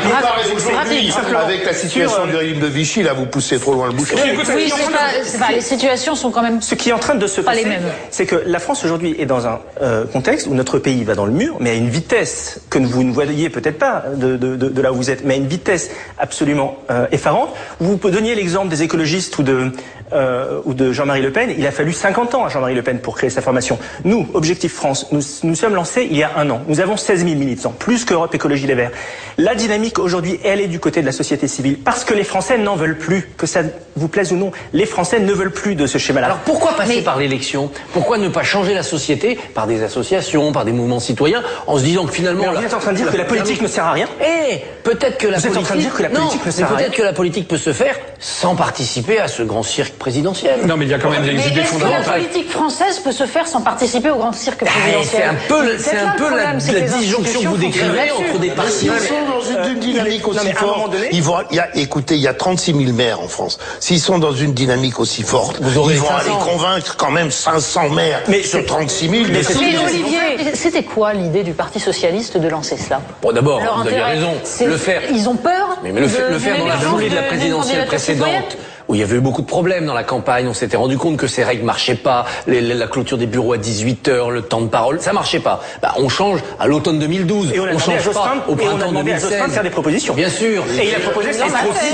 aujourd'hui 0.66 1.12
avec 1.37 1.64
la 1.64 1.73
situation 1.73 2.14
Sur, 2.16 2.26
du 2.26 2.37
régime 2.37 2.61
de 2.61 2.66
Vichy, 2.66 3.02
là 3.02 3.12
vous 3.12 3.26
poussez 3.26 3.58
trop 3.58 3.75
loin 3.75 3.87
le 3.88 3.92
bouchon. 3.92 4.16
Oui, 4.54 4.70
c'est 4.75 5.38
pas, 5.38 5.46
pas- 5.46 5.52
les 5.52 5.61
situations 5.61 6.14
sont 6.14 6.30
quand 6.30 6.42
même 6.42 6.61
Ce 6.62 6.75
qui 6.75 6.90
est 6.90 6.92
en 6.92 6.99
train 6.99 7.14
de 7.14 7.26
se 7.26 7.40
passer, 7.40 7.66
c'est 8.11 8.26
que 8.26 8.42
la 8.46 8.58
France 8.58 8.85
aujourd'hui 8.85 9.14
est 9.18 9.26
dans 9.26 9.46
un 9.46 9.61
euh, 9.82 10.04
contexte 10.06 10.46
où 10.46 10.54
notre 10.54 10.78
pays 10.78 11.04
va 11.04 11.14
dans 11.14 11.26
le 11.26 11.32
mur, 11.32 11.56
mais 11.61 11.70
à 11.70 11.75
une 11.75 11.88
vitesse 11.88 12.61
que 12.70 12.78
vous 12.78 13.02
ne 13.02 13.12
voyez 13.12 13.50
peut-être 13.50 13.78
pas 13.78 14.04
de, 14.14 14.37
de- 14.37 14.56
de- 14.56 14.68
de 14.68 14.82
là 14.82 14.92
où 14.92 14.96
vous 14.96 15.11
êtes, 15.11 15.25
mais 15.25 15.35
à 15.35 15.37
une 15.37 15.49
vitesse 15.49 15.90
absolument 16.18 16.76
euh, 16.90 17.06
effarante. 17.12 17.50
Vous 17.80 17.96
donniez 17.96 18.35
l'exemple 18.35 18.68
des 18.68 18.82
écologistes 18.82 19.37
ou 19.38 19.42
de, 19.42 19.70
euh, 20.12 20.60
ou 20.64 20.75
de 20.75 20.92
Jean-Marie 20.92 21.22
Le 21.22 21.32
Pen. 21.32 21.52
Il 21.56 21.66
a 21.66 21.70
fallu 21.72 21.92
50 21.92 22.34
ans 22.34 22.44
à 22.44 22.48
Jean-Marie 22.48 22.75
Le 22.75 22.82
Pen 22.82 22.98
pour 23.00 23.16
créer 23.16 23.30
sa 23.30 23.40
formation. 23.42 23.78
Nous, 24.04 24.28
Objectif 24.34 24.72
France, 24.75 25.08
nous 25.12 25.20
nous 25.44 25.54
sommes 25.54 25.75
lancés 25.75 26.06
il 26.10 26.16
y 26.16 26.22
a 26.22 26.30
un 26.36 26.48
an. 26.50 26.62
Nous 26.68 26.80
avons 26.80 26.96
16 26.96 27.25
000 27.25 27.36
militants, 27.38 27.75
plus 27.78 28.04
qu'Europe 28.04 28.34
Écologie 28.34 28.66
Les 28.66 28.75
Verts. 28.75 28.90
La 29.38 29.54
dynamique 29.54 29.98
aujourd'hui, 29.98 30.38
elle 30.44 30.60
est 30.60 30.66
du 30.68 30.80
côté 30.80 31.00
de 31.00 31.06
la 31.06 31.12
société 31.12 31.48
civile, 31.48 31.78
parce 31.78 32.04
que 32.04 32.14
les 32.14 32.25
Français 32.25 32.58
n'en 32.58 32.76
veulent 32.76 32.98
plus, 32.98 33.28
que 33.36 33.46
ça 33.46 33.62
vous 33.96 34.08
plaise 34.08 34.32
ou 34.32 34.36
non. 34.36 34.52
Les 34.72 34.86
Français 34.86 35.20
ne 35.20 35.32
veulent 35.32 35.52
plus 35.52 35.75
de 35.75 35.86
ce 35.86 35.98
schéma-là. 35.98 36.26
Alors 36.26 36.38
pourquoi 36.38 36.72
passer 36.76 36.96
Mais- 36.96 37.02
par 37.02 37.18
l'élection? 37.18 37.70
Pourquoi 37.92 38.18
ne 38.18 38.28
pas 38.28 38.42
changer 38.42 38.75
la 38.75 38.82
société 38.82 39.38
par 39.54 39.66
des 39.66 39.82
associations, 39.82 40.52
par 40.52 40.64
des 40.64 40.72
mouvements 40.72 41.00
citoyens, 41.00 41.42
en 41.66 41.78
se 41.78 41.82
disant 41.84 42.04
que 42.06 42.12
finalement... 42.12 42.42
Mais 42.42 42.48
alors, 42.48 42.60
vous 42.60 42.66
êtes 42.66 42.75
en 42.75 42.78
train 42.78 42.92
de 42.92 42.96
dire 42.96 43.10
que 43.10 43.16
la 43.16 43.25
politique 43.25 43.60
ne 43.62 43.68
sert 43.68 43.84
à 43.84 43.92
rien? 43.92 44.08
Eh, 44.20 44.58
peut-être 44.82 45.18
que 45.18 45.26
la 45.26 45.38
Vous 45.38 45.46
êtes 45.46 45.56
en 45.56 45.62
politique... 45.62 45.66
train 45.66 45.76
de 45.76 45.80
dire 45.80 45.94
que 45.94 46.02
la 46.02 46.08
politique 46.10 46.40
non, 46.40 46.46
ne 46.46 46.50
sert 46.50 46.66
à 46.66 46.68
rien 46.68 46.76
peut-être 46.78 46.96
que 46.96 47.02
la 47.02 47.12
politique 47.12 47.48
peut 47.48 47.56
se 47.58 47.72
faire 47.72 47.96
sans 48.18 48.54
participer 48.56 49.18
à 49.18 49.28
ce 49.28 49.42
grand 49.42 49.62
cirque 49.62 49.94
présidentielle. 49.98 50.60
Non, 50.66 50.76
mais 50.76 50.84
il 50.84 50.90
y 50.90 50.94
a 50.94 50.98
quand 50.98 51.10
même 51.10 51.22
des 51.22 51.32
Mais 51.32 51.46
idées 51.48 51.60
est-ce 51.60 51.72
que 51.72 51.78
la 51.78 51.86
fondamentales. 51.86 52.20
politique 52.22 52.50
française 52.50 52.98
peut 53.00 53.12
se 53.12 53.26
faire 53.26 53.46
sans 53.46 53.60
participer 53.60 54.10
au 54.10 54.16
grand 54.16 54.32
cirque 54.32 54.64
présidentiel 54.64 55.04
C'est 55.04 55.22
un 55.24 55.34
peu, 55.48 55.78
c'est 55.78 55.98
un 55.98 56.10
peu 56.16 56.36
la, 56.36 56.54
disjonction 56.54 57.42
que 57.42 57.46
vous 57.48 57.56
décrivez 57.56 58.10
entre 58.12 58.38
des 58.38 58.50
partis. 58.50 58.72
S'ils 58.72 58.90
sont 58.90 59.24
dans 59.28 59.68
une 59.70 59.78
dynamique 59.80 60.22
non, 60.24 60.30
aussi 60.30 60.52
forte, 60.52 60.94
ils 61.12 61.22
vont, 61.22 61.36
il 61.50 61.56
y 61.56 61.60
a, 61.60 61.76
écoutez, 61.76 62.14
il 62.16 62.20
y 62.22 62.28
a 62.28 62.34
36 62.34 62.72
000 62.74 62.92
maires 62.92 63.20
en 63.20 63.28
France. 63.28 63.58
S'ils 63.80 64.00
sont 64.00 64.18
dans 64.18 64.32
une 64.32 64.52
dynamique 64.54 64.98
aussi 65.00 65.22
forte, 65.22 65.58
Vous 65.60 65.78
aurez 65.78 65.94
ils 65.94 66.00
vont 66.00 66.06
500. 66.06 66.18
aller 66.20 66.50
convaincre 66.50 66.96
quand 66.96 67.10
même 67.10 67.30
500 67.30 67.88
maires 67.90 68.22
Mais 68.28 68.42
sur 68.42 68.60
c'est- 68.60 68.66
36 68.66 69.08
000. 69.08 69.22
mais 69.24 69.28
Mais 69.30 69.40
ils- 69.40 69.78
Olivier, 69.78 70.54
c'était 70.54 70.82
quoi 70.82 71.12
l'idée 71.12 71.42
du 71.42 71.52
Parti 71.52 71.80
socialiste 71.80 72.36
de 72.38 72.48
lancer 72.48 72.76
cela? 72.76 73.00
Bon, 73.22 73.32
d'abord, 73.32 73.60
vous 73.60 73.80
intérêt, 73.82 74.14
raison. 74.14 74.32
c'est- 74.44 74.66
Le 74.66 74.76
faire. 74.76 75.02
Ils 75.12 75.28
ont 75.28 75.36
peur 75.36 75.78
Mais, 75.82 75.92
mais 75.92 76.00
le, 76.00 76.08
faire- 76.08 76.28
de- 76.28 76.32
le 76.34 76.38
faire 76.38 76.54
de 76.56 76.60
dans 76.60 76.66
la 76.66 76.76
foulée 76.76 77.08
de 77.08 77.14
la 77.14 77.22
présidentielle 77.22 77.86
précédente, 77.86 78.56
où 78.88 78.95
il 78.95 79.00
y 79.00 79.02
avait 79.05 79.16
eu 79.16 79.21
beaucoup 79.21 79.43
de 79.43 79.47
problèmes 79.47 79.87
dans 79.87 79.95
la 79.95 80.05
campagne, 80.05 80.47
on 80.49 80.55
s'était 80.55 80.76
rendu 80.76 80.97
compte 80.97 81.16
que 81.16 81.26
ces 81.26 81.43
règles 81.43 81.64
marchaient 81.64 81.95
pas, 81.97 82.25
les- 82.47 82.61
les- 82.61 82.75
la 82.75 82.87
clôture 82.87 83.19
des 83.19 83.26
bureaux 83.26 83.52
à 83.52 83.59
18 83.59 84.07
heures, 84.09 84.31
le 84.31 84.43
temps 84.43 84.61
de 84.61 84.69
parole, 84.69 85.00
ça 85.00 85.12
marchait 85.12 85.40
pas. 85.40 85.61
Bah, 85.83 85.95
on 85.99 86.09
change 86.09 86.40
à 86.61 86.66
l'automne 86.66 86.99
2012, 86.99 87.52
Et 87.52 87.59
on 87.61 87.64
a 87.64 87.66
demandé 87.69 87.83
change 87.85 87.95
à 87.95 87.99
Jospin- 87.99 88.12
pas 88.14 88.45
au 88.49 88.52
et 88.52 88.55
on 88.55 88.55
a 88.55 88.57
printemps 88.71 88.88
demandé 88.88 89.12
à 89.12 89.14
2016. 89.16 89.31
Jospin 89.31 89.47
de 89.49 89.52
faire 89.52 89.62
des 89.62 89.71
propositions. 89.71 90.14
Bien 90.14 90.28
sûr. 90.31 90.64
Et 90.81 90.88
il 90.88 90.95
a 90.95 91.00
proposé 91.00 91.33
c'est 91.33 91.38
c'est 91.40 91.47
si 91.49 91.50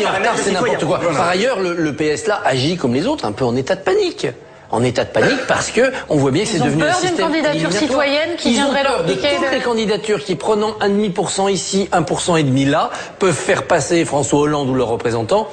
en 0.06 0.12
la 0.12 0.18
retard, 0.18 0.20
même 0.34 0.42
c'est 0.44 0.52
n'importe 0.52 0.84
quoi. 0.84 1.00
Par 1.00 1.28
ailleurs, 1.28 1.60
le, 1.60 1.74
le 1.74 1.92
PS 1.94 2.26
là 2.26 2.40
agit 2.44 2.76
comme 2.76 2.94
les 2.94 3.06
autres, 3.06 3.24
un 3.24 3.32
peu 3.32 3.44
en 3.44 3.56
état 3.56 3.74
de 3.74 3.80
panique. 3.82 4.26
En 4.70 4.82
état 4.82 5.04
de 5.04 5.10
panique 5.10 5.46
parce 5.46 5.70
que 5.70 5.92
on 6.08 6.16
voit 6.16 6.30
bien 6.30 6.44
que 6.44 6.48
c'est 6.48 6.56
Ils 6.56 6.62
ont 6.62 6.66
devenu 6.66 6.82
peur 6.84 6.96
un 6.96 7.00
d'une 7.00 7.08
système 7.10 7.26
candidature 7.26 7.72
citoyenne 7.72 8.30
qui 8.38 8.52
Ils 8.52 8.58
ont 8.60 8.64
viendrait 8.64 8.82
leur 8.84 8.96
peur 8.98 9.04
de 9.04 9.12
toutes 9.12 9.22
de- 9.22 9.54
les 9.54 9.60
candidatures 9.60 10.24
qui 10.24 10.34
prenant 10.34 10.70
1,5% 10.80 11.48
ici, 11.48 11.90
1% 11.92 12.36
et 12.38 12.42
demi 12.42 12.64
là, 12.64 12.88
peuvent 13.18 13.34
faire 13.34 13.64
passer 13.64 14.04
François 14.06 14.40
Hollande 14.40 14.70
ou 14.70 14.74
leurs 14.74 14.88
représentants 14.88 15.46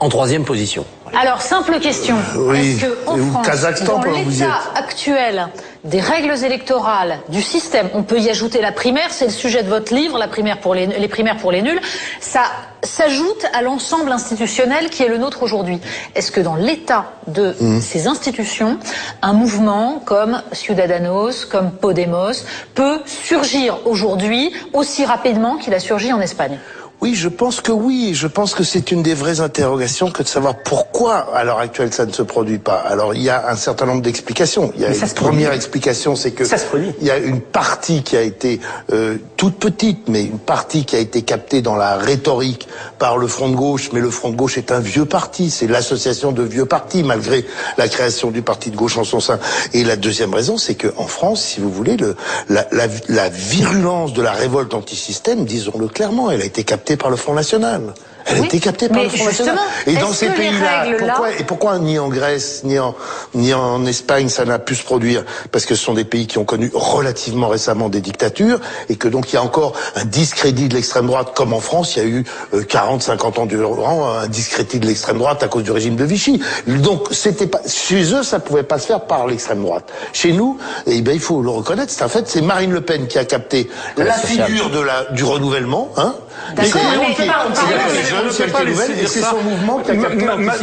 en 0.00 0.08
troisième 0.08 0.44
position. 0.44 0.84
Alors, 1.20 1.42
simple 1.42 1.78
question. 1.80 2.16
Oui. 2.36 2.72
Est-ce 2.76 2.84
que 2.86 2.98
en 3.06 3.16
Et 3.16 3.20
au 3.20 3.26
France, 3.26 3.46
Kazakhstan, 3.46 3.98
dans 3.98 4.10
l'état 4.12 4.60
actuel 4.74 5.48
des 5.84 6.00
règles 6.00 6.44
électorales, 6.44 7.18
du 7.28 7.42
système, 7.42 7.88
on 7.94 8.02
peut 8.02 8.18
y 8.18 8.28
ajouter 8.30 8.60
la 8.60 8.70
primaire, 8.70 9.08
c'est 9.10 9.24
le 9.24 9.30
sujet 9.32 9.62
de 9.62 9.68
votre 9.68 9.94
livre, 9.94 10.18
la 10.18 10.28
primaire 10.28 10.58
pour 10.60 10.74
les, 10.74 10.86
les 10.86 11.08
primaires 11.08 11.38
pour 11.38 11.50
les 11.52 11.62
nuls, 11.62 11.80
ça 12.20 12.42
s'ajoute 12.82 13.44
à 13.54 13.62
l'ensemble 13.62 14.12
institutionnel 14.12 14.90
qui 14.90 15.02
est 15.02 15.08
le 15.08 15.18
nôtre 15.18 15.42
aujourd'hui. 15.42 15.80
Est-ce 16.14 16.30
que 16.32 16.40
dans 16.40 16.54
l'état 16.54 17.12
de 17.26 17.56
Mmh. 17.60 17.80
ces 17.80 18.06
institutions, 18.06 18.78
un 19.22 19.32
mouvement 19.32 20.00
comme 20.04 20.42
Ciudadanos, 20.52 21.44
comme 21.44 21.72
Podemos, 21.72 22.44
peut 22.74 23.00
surgir 23.06 23.78
aujourd'hui 23.86 24.52
aussi 24.72 25.04
rapidement 25.04 25.56
qu'il 25.56 25.74
a 25.74 25.80
surgi 25.80 26.12
en 26.12 26.20
Espagne? 26.20 26.58
Oui, 27.00 27.14
je 27.14 27.28
pense 27.28 27.62
que 27.62 27.72
oui. 27.72 28.12
Je 28.14 28.26
pense 28.26 28.54
que 28.54 28.62
c'est 28.62 28.90
une 28.92 29.02
des 29.02 29.14
vraies 29.14 29.40
interrogations 29.40 30.10
que 30.10 30.22
de 30.22 30.28
savoir 30.28 30.56
pourquoi 30.62 31.34
à 31.34 31.44
l'heure 31.44 31.58
actuelle 31.58 31.92
ça 31.94 32.04
ne 32.04 32.12
se 32.12 32.22
produit 32.22 32.58
pas. 32.58 32.74
Alors 32.76 33.14
il 33.14 33.22
y 33.22 33.30
a 33.30 33.48
un 33.50 33.56
certain 33.56 33.86
nombre 33.86 34.02
d'explications. 34.02 34.70
Il 34.76 34.82
y 34.82 34.84
a 34.84 34.90
une 34.94 35.08
première 35.14 35.52
explication, 35.52 36.14
c'est 36.14 36.32
que 36.32 36.44
Ça 36.44 36.58
se 36.58 36.66
produit. 36.66 36.92
il 37.00 37.06
y 37.06 37.10
a 37.10 37.16
une 37.16 37.40
partie 37.40 38.02
qui 38.02 38.16
a 38.18 38.22
été 38.22 38.60
euh, 38.92 39.16
toute 39.38 39.56
petite, 39.56 40.08
mais 40.08 40.22
une 40.24 40.38
partie 40.38 40.84
qui 40.84 40.94
a 40.94 40.98
été 40.98 41.22
captée 41.22 41.62
dans 41.62 41.76
la 41.76 41.96
rhétorique 41.96 42.68
par 42.98 43.16
le 43.16 43.26
Front 43.26 43.48
de 43.48 43.56
gauche. 43.56 43.90
Mais 43.94 44.00
le 44.00 44.10
Front 44.10 44.28
de 44.30 44.36
gauche 44.36 44.58
est 44.58 44.70
un 44.70 44.80
vieux 44.80 45.06
parti. 45.06 45.48
C'est 45.50 45.66
l'association 45.66 46.32
de 46.32 46.42
vieux 46.42 46.66
partis, 46.66 47.02
malgré 47.02 47.46
la 47.78 47.88
création 47.88 48.30
du 48.30 48.42
parti 48.42 48.70
de 48.70 48.76
gauche 48.76 48.98
en 48.98 49.04
son 49.04 49.20
sein. 49.20 49.38
Et 49.72 49.84
la 49.84 49.96
deuxième 49.96 50.34
raison, 50.34 50.58
c'est 50.58 50.74
que 50.74 50.88
en 50.98 51.06
France, 51.06 51.40
si 51.42 51.60
vous 51.60 51.70
voulez, 51.70 51.96
le, 51.96 52.14
la, 52.50 52.66
la, 52.72 52.88
la 53.08 53.30
virulence 53.30 54.12
de 54.12 54.20
la 54.20 54.32
révolte 54.32 54.74
anti-système, 54.74 55.46
disons-le 55.46 55.88
clairement, 55.88 56.30
elle 56.30 56.42
a 56.42 56.44
été 56.44 56.62
captée 56.62 56.89
par 56.96 57.10
le 57.10 57.16
Front 57.16 57.34
National. 57.34 57.94
Elle 58.26 58.36
a 58.36 58.40
Oui, 58.40 58.46
été 58.48 58.60
captée 58.60 58.88
par 58.88 59.02
le 59.02 59.08
Front 59.08 59.24
National. 59.24 59.58
Et 59.86 59.94
dans 59.96 60.12
ces 60.12 60.28
pays-là, 60.28 60.84
pourquoi, 60.98 61.30
et 61.32 61.44
pourquoi 61.44 61.78
ni 61.78 61.98
en 61.98 62.08
Grèce, 62.08 62.62
ni 62.64 62.78
en, 62.78 62.94
ni 63.34 63.54
en 63.54 63.86
Espagne, 63.86 64.28
ça 64.28 64.44
n'a 64.44 64.58
pu 64.58 64.74
se 64.74 64.84
produire? 64.84 65.24
Parce 65.50 65.64
que 65.64 65.74
ce 65.74 65.82
sont 65.82 65.94
des 65.94 66.04
pays 66.04 66.26
qui 66.26 66.36
ont 66.36 66.44
connu 66.44 66.70
relativement 66.74 67.48
récemment 67.48 67.88
des 67.88 68.02
dictatures, 68.02 68.60
et 68.90 68.96
que 68.96 69.08
donc 69.08 69.32
il 69.32 69.36
y 69.36 69.38
a 69.38 69.42
encore 69.42 69.72
un 69.96 70.04
discrédit 70.04 70.68
de 70.68 70.74
l'extrême 70.74 71.06
droite, 71.06 71.32
comme 71.34 71.54
en 71.54 71.60
France, 71.60 71.96
il 71.96 72.02
y 72.02 72.06
a 72.06 72.08
eu 72.08 72.24
euh, 72.54 72.62
40, 72.62 73.02
50 73.02 73.38
ans 73.38 73.46
durant 73.46 74.10
un 74.14 74.26
discrédit 74.28 74.80
de 74.80 74.86
l'extrême 74.86 75.18
droite 75.18 75.42
à 75.42 75.48
cause 75.48 75.62
du 75.64 75.70
régime 75.72 75.96
de 75.96 76.04
Vichy. 76.04 76.42
Donc 76.66 77.08
c'était 77.12 77.46
pas, 77.46 77.60
chez 77.66 78.12
eux, 78.14 78.22
ça 78.22 78.38
pouvait 78.38 78.62
pas 78.64 78.78
se 78.78 78.86
faire 78.86 79.00
par 79.06 79.26
l'extrême 79.26 79.62
droite. 79.62 79.90
Chez 80.12 80.32
nous, 80.32 80.58
eh 80.86 81.00
ben, 81.00 81.12
il 81.14 81.20
faut 81.20 81.40
le 81.42 81.50
reconnaître, 81.50 81.90
c'est 81.90 82.04
en 82.04 82.08
fait, 82.08 82.28
c'est 82.28 82.42
Marine 82.42 82.70
Le 82.70 82.82
Pen 82.82 83.06
qui 83.06 83.18
a 83.18 83.24
capté 83.24 83.70
la 83.96 84.12
sociale. 84.18 84.46
figure 84.46 84.68
de 84.70 84.80
la, 84.80 85.04
du 85.12 85.24
renouvellement, 85.24 85.88
hein. 85.96 86.14
D'accord, 86.54 86.82
mais 86.90 86.98
on 86.98 87.08
ne 87.08 88.32
peut 88.32 88.52
pas 88.52 88.64
laisser 88.64 88.94
dire 88.94 89.08
ça. 89.08 89.34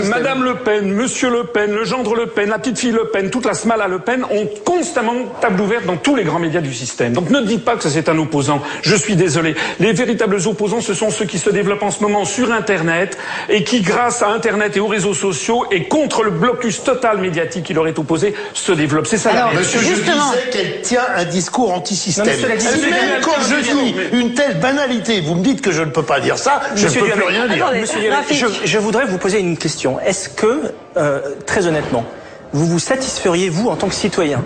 Madame 0.06 0.44
Le 0.44 0.56
Pen, 0.56 0.92
Monsieur 0.92 1.30
Le 1.30 1.44
Pen, 1.46 1.72
le 1.72 1.86
gendre 1.86 2.16
Le 2.16 2.28
Pen, 2.28 2.50
la 2.50 2.60
petite 2.60 2.80
fille 2.80 2.92
Le 2.92 3.08
Pen, 3.08 3.30
toute 3.30 3.46
la 3.46 3.54
smala 3.54 3.88
Le 3.88 4.00
Pen 4.00 4.24
ont 4.26 4.48
constamment 4.66 5.14
table 5.40 5.62
ouverte 5.62 5.86
dans 5.86 5.98
tous 5.98 6.16
les 6.16 6.24
grands 6.24 6.40
médias 6.40 6.62
du 6.62 6.74
système. 6.74 7.14
Donc 7.14 7.30
ne 7.30 7.42
dites 7.42 7.64
pas 7.64 7.76
que 7.76 7.84
ça, 7.84 7.90
c'est 7.90 8.10
un 8.10 8.18
opposant. 8.18 8.62
Je 8.82 8.96
suis 8.96 9.16
désolé. 9.16 9.56
Les 9.80 9.94
véritables 9.94 10.40
opposants, 10.48 10.82
ce 10.82 10.94
sont 10.94 11.10
ceux 11.10 11.26
qui 11.26 11.40
se 11.40 11.50
développent 11.50 11.84
en 11.84 11.92
ce 11.92 12.02
moment 12.02 12.26
sur 12.26 12.52
Internet 12.52 13.18
et 13.50 13.64
qui, 13.64 13.82
grâce 13.82 14.22
à 14.22 14.30
Internet 14.30 14.78
et 14.78 14.80
aux 14.80 14.88
réseaux 14.88 15.14
sociaux 15.14 15.66
et 15.72 15.88
contre 15.88 16.24
le 16.24 16.32
blocus 16.32 16.84
total 16.84 17.20
médiatique 17.20 17.64
qui 17.66 17.74
leur 17.74 17.88
est 17.88 18.00
opposé, 18.00 18.34
se 18.54 18.72
développent. 18.72 19.08
C'est 19.08 19.18
ça 19.18 19.34
la 19.34 19.46
Alors. 19.46 19.54
Monsieur, 19.54 19.80
Justement. 19.80 20.32
je 20.34 20.38
disais 20.38 20.50
qu'elle 20.52 20.82
tient 20.82 21.06
un 21.16 21.26
discours 21.26 21.74
anti-système. 21.74 22.28
Si 22.60 22.82
même 22.82 23.22
quand 23.22 23.40
je 23.50 23.62
dis 23.62 23.96
une 24.14 24.34
telle 24.34 24.60
banalité, 24.60 25.22
vous 25.22 25.36
me 25.36 25.44
dites 25.44 25.62
que 25.68 25.74
je 25.74 25.82
ne 25.82 25.92
peux 25.92 26.04
pas 26.04 26.20
dire 26.20 26.38
ça, 26.38 26.62
je 26.76 26.88
ne 26.88 26.94
peux 26.94 27.12
plus 27.12 27.24
rien 27.24 27.48
dire. 27.48 27.66
attendez. 27.66 27.82
Monsieur 27.82 28.00
Duhamel, 28.00 28.26
je 28.64 28.78
voudrais 28.78 29.06
vous 29.06 29.18
poser 29.18 29.40
une 29.40 29.58
question. 29.58 30.00
Est-ce 30.00 30.30
que, 30.30 30.74
euh, 30.96 31.20
très 31.46 31.68
honnêtement, 31.68 32.06
vous 32.54 32.66
vous 32.66 32.80
satisferiez, 32.80 33.50
vous, 33.50 33.68
en 33.68 33.76
tant 33.76 33.90
que 33.90 33.96
citoyen, 33.96 34.44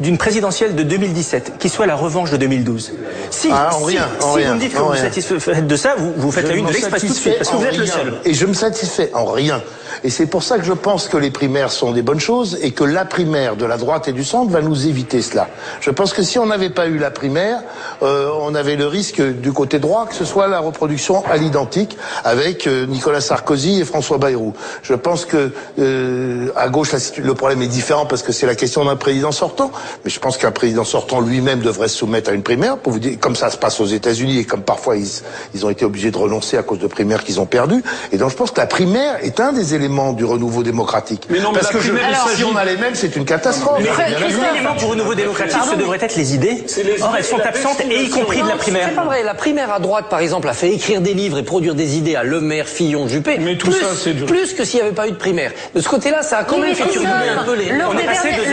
d'une 0.00 0.18
présidentielle 0.18 0.74
de 0.74 0.82
2017 0.82 1.54
qui 1.58 1.68
soit 1.68 1.86
la 1.86 1.96
revanche 1.96 2.30
de 2.30 2.36
2012 2.36 2.92
Si, 3.30 3.48
Ah, 3.50 3.70
si, 3.72 3.84
rien, 3.84 4.08
si 4.20 4.26
vous 4.26 4.54
me 4.54 4.58
dites 4.58 4.72
que 4.74 4.78
vous 4.78 4.88
vous 4.88 4.96
satisfaites 4.96 5.66
de 5.66 5.76
ça, 5.76 5.94
vous, 5.96 6.12
vous 6.16 6.30
faites 6.30 6.46
Je 6.46 6.50
la 6.52 6.56
une 6.56 6.64
me 6.64 6.68
de 6.68 6.74
l'Express 6.74 7.00
tout 7.02 7.08
de 7.08 7.12
satisfais 7.12 7.30
suite, 7.30 7.38
parce 7.38 7.50
que 7.50 7.54
en 7.56 7.58
vous 7.58 7.64
êtes 7.66 7.76
le 7.76 7.84
rien. 7.84 7.92
seul. 7.92 8.14
Et 8.24 8.34
je 8.34 8.46
me 8.46 8.54
satisfais 8.54 9.10
en 9.14 9.24
rien. 9.24 9.62
Et 10.04 10.10
c'est 10.10 10.26
pour 10.26 10.42
ça 10.42 10.58
que 10.58 10.64
je 10.64 10.72
pense 10.72 11.08
que 11.08 11.16
les 11.16 11.30
primaires 11.30 11.70
sont 11.70 11.92
des 11.92 12.02
bonnes 12.02 12.20
choses 12.20 12.58
et 12.60 12.72
que 12.72 12.84
la 12.84 13.04
primaire 13.04 13.56
de 13.56 13.64
la 13.64 13.78
droite 13.78 14.08
et 14.08 14.12
du 14.12 14.24
centre 14.24 14.50
va 14.50 14.60
nous 14.60 14.86
éviter 14.86 15.22
cela. 15.22 15.48
Je 15.80 15.90
pense 15.90 16.12
que 16.12 16.22
si 16.22 16.38
on 16.38 16.46
n'avait 16.46 16.70
pas 16.70 16.86
eu 16.86 16.98
la 16.98 17.10
primaire, 17.10 17.60
euh, 18.02 18.30
on 18.40 18.54
avait 18.54 18.76
le 18.76 18.86
risque 18.86 19.20
du 19.22 19.52
côté 19.52 19.78
droit 19.78 20.06
que 20.06 20.14
ce 20.14 20.24
soit 20.24 20.48
la 20.48 20.60
reproduction 20.60 21.24
à 21.26 21.36
l'identique 21.38 21.96
avec 22.24 22.66
euh, 22.66 22.86
Nicolas 22.86 23.20
Sarkozy 23.20 23.80
et 23.80 23.84
François 23.84 24.18
Bayrou. 24.18 24.52
Je 24.82 24.94
pense 24.94 25.24
que 25.24 25.52
euh, 25.78 26.48
à 26.56 26.68
gauche 26.68 26.90
le 27.16 27.34
problème 27.34 27.62
est 27.62 27.66
différent 27.66 28.06
parce 28.06 28.22
que 28.22 28.32
c'est 28.32 28.46
la 28.46 28.54
question 28.54 28.84
d'un 28.84 28.96
président 28.96 29.32
sortant. 29.32 29.70
Mais 30.04 30.10
je 30.10 30.18
pense 30.20 30.36
qu'un 30.38 30.50
président 30.50 30.84
sortant 30.84 31.20
lui-même 31.20 31.60
devrait 31.60 31.88
se 31.88 31.96
soumettre 31.98 32.30
à 32.30 32.32
une 32.32 32.42
primaire 32.42 32.76
pour 32.78 32.92
vous 32.92 32.98
dire 32.98 33.18
comme 33.20 33.36
ça 33.36 33.50
se 33.50 33.56
passe 33.56 33.80
aux 33.80 33.86
États-Unis 33.86 34.38
et 34.38 34.44
comme 34.44 34.62
parfois 34.62 34.96
ils, 34.96 35.06
ils 35.54 35.64
ont 35.66 35.70
été 35.70 35.84
obligés 35.84 36.10
de 36.10 36.18
renoncer 36.18 36.56
à 36.56 36.62
cause 36.62 36.78
de 36.78 36.86
primaires 36.86 37.24
qu'ils 37.24 37.40
ont 37.40 37.46
perdues. 37.46 37.82
Et 38.12 38.18
donc 38.18 38.30
je 38.30 38.36
pense 38.36 38.50
que 38.50 38.60
la 38.60 38.66
primaire 38.66 39.16
est 39.22 39.40
un 39.40 39.52
des 39.52 39.74
éléments 39.74 40.12
du 40.12 40.24
renouveau 40.24 40.62
démocratique. 40.62 41.26
Mais 41.30 41.40
non, 41.40 41.50
mais 41.52 41.60
parce 41.60 41.72
la 41.72 41.78
que 41.80 41.84
je- 41.84 41.92
primaire, 41.92 42.26
si 42.34 42.44
on 42.44 42.56
a 42.56 42.64
les 42.64 42.76
mêmes, 42.76 42.94
c'est 42.94 43.14
une 43.16 43.24
catastrophe. 43.24 43.78
Mais 43.80 43.88
Christophe, 43.88 44.52
l'élément 44.52 44.74
du 44.74 44.84
renouveau 44.84 45.14
démocratique, 45.14 45.56
Pardon, 45.56 45.72
ce 45.72 45.78
devrait 45.78 45.98
être 46.00 46.16
les 46.16 46.34
idées. 46.34 46.64
les 46.84 47.02
Or, 47.02 47.14
elles 47.16 47.24
sont 47.24 47.40
absentes, 47.40 47.80
et 47.88 48.02
y 48.04 48.10
compris 48.10 48.42
de 48.42 48.48
la 48.48 48.56
primaire. 48.56 48.86
C'est 48.88 48.94
pas 48.94 49.04
vrai. 49.04 49.22
La 49.22 49.34
primaire 49.34 49.72
à 49.72 49.78
droite, 49.80 50.06
par 50.08 50.20
exemple, 50.20 50.48
a 50.48 50.52
fait 50.52 50.70
écrire 50.72 51.00
des 51.00 51.14
livres 51.14 51.38
et 51.38 51.42
produire 51.42 51.74
des 51.74 51.96
idées 51.96 52.16
à 52.16 52.22
Le 52.24 52.40
Maire, 52.40 52.66
Fillon, 52.68 53.08
Juppé. 53.08 53.38
Mais 53.38 53.56
tout 53.56 53.70
plus, 53.70 53.80
ça, 53.80 53.86
c'est 53.96 54.14
dur. 54.14 54.26
plus 54.26 54.54
que 54.54 54.64
s'il 54.64 54.80
n'y 54.80 54.86
avait 54.86 54.94
pas 54.94 55.08
eu 55.08 55.12
de 55.12 55.16
primaire. 55.16 55.52
De 55.74 55.80
ce 55.80 55.88
côté-là, 55.88 56.22
ça 56.22 56.38
a 56.38 56.44
quand 56.44 56.56
Oui, 56.56 56.62
même 56.62 56.70
mais 56.70 56.74
fait 56.76 56.82
un 56.84 57.42
peu 57.44 57.54
les. 57.54 57.70
lors 57.76 57.90
On 57.90 57.94
des, 57.94 58.02
est 58.02 58.06
passé 58.06 58.28
dernières- 58.30 58.46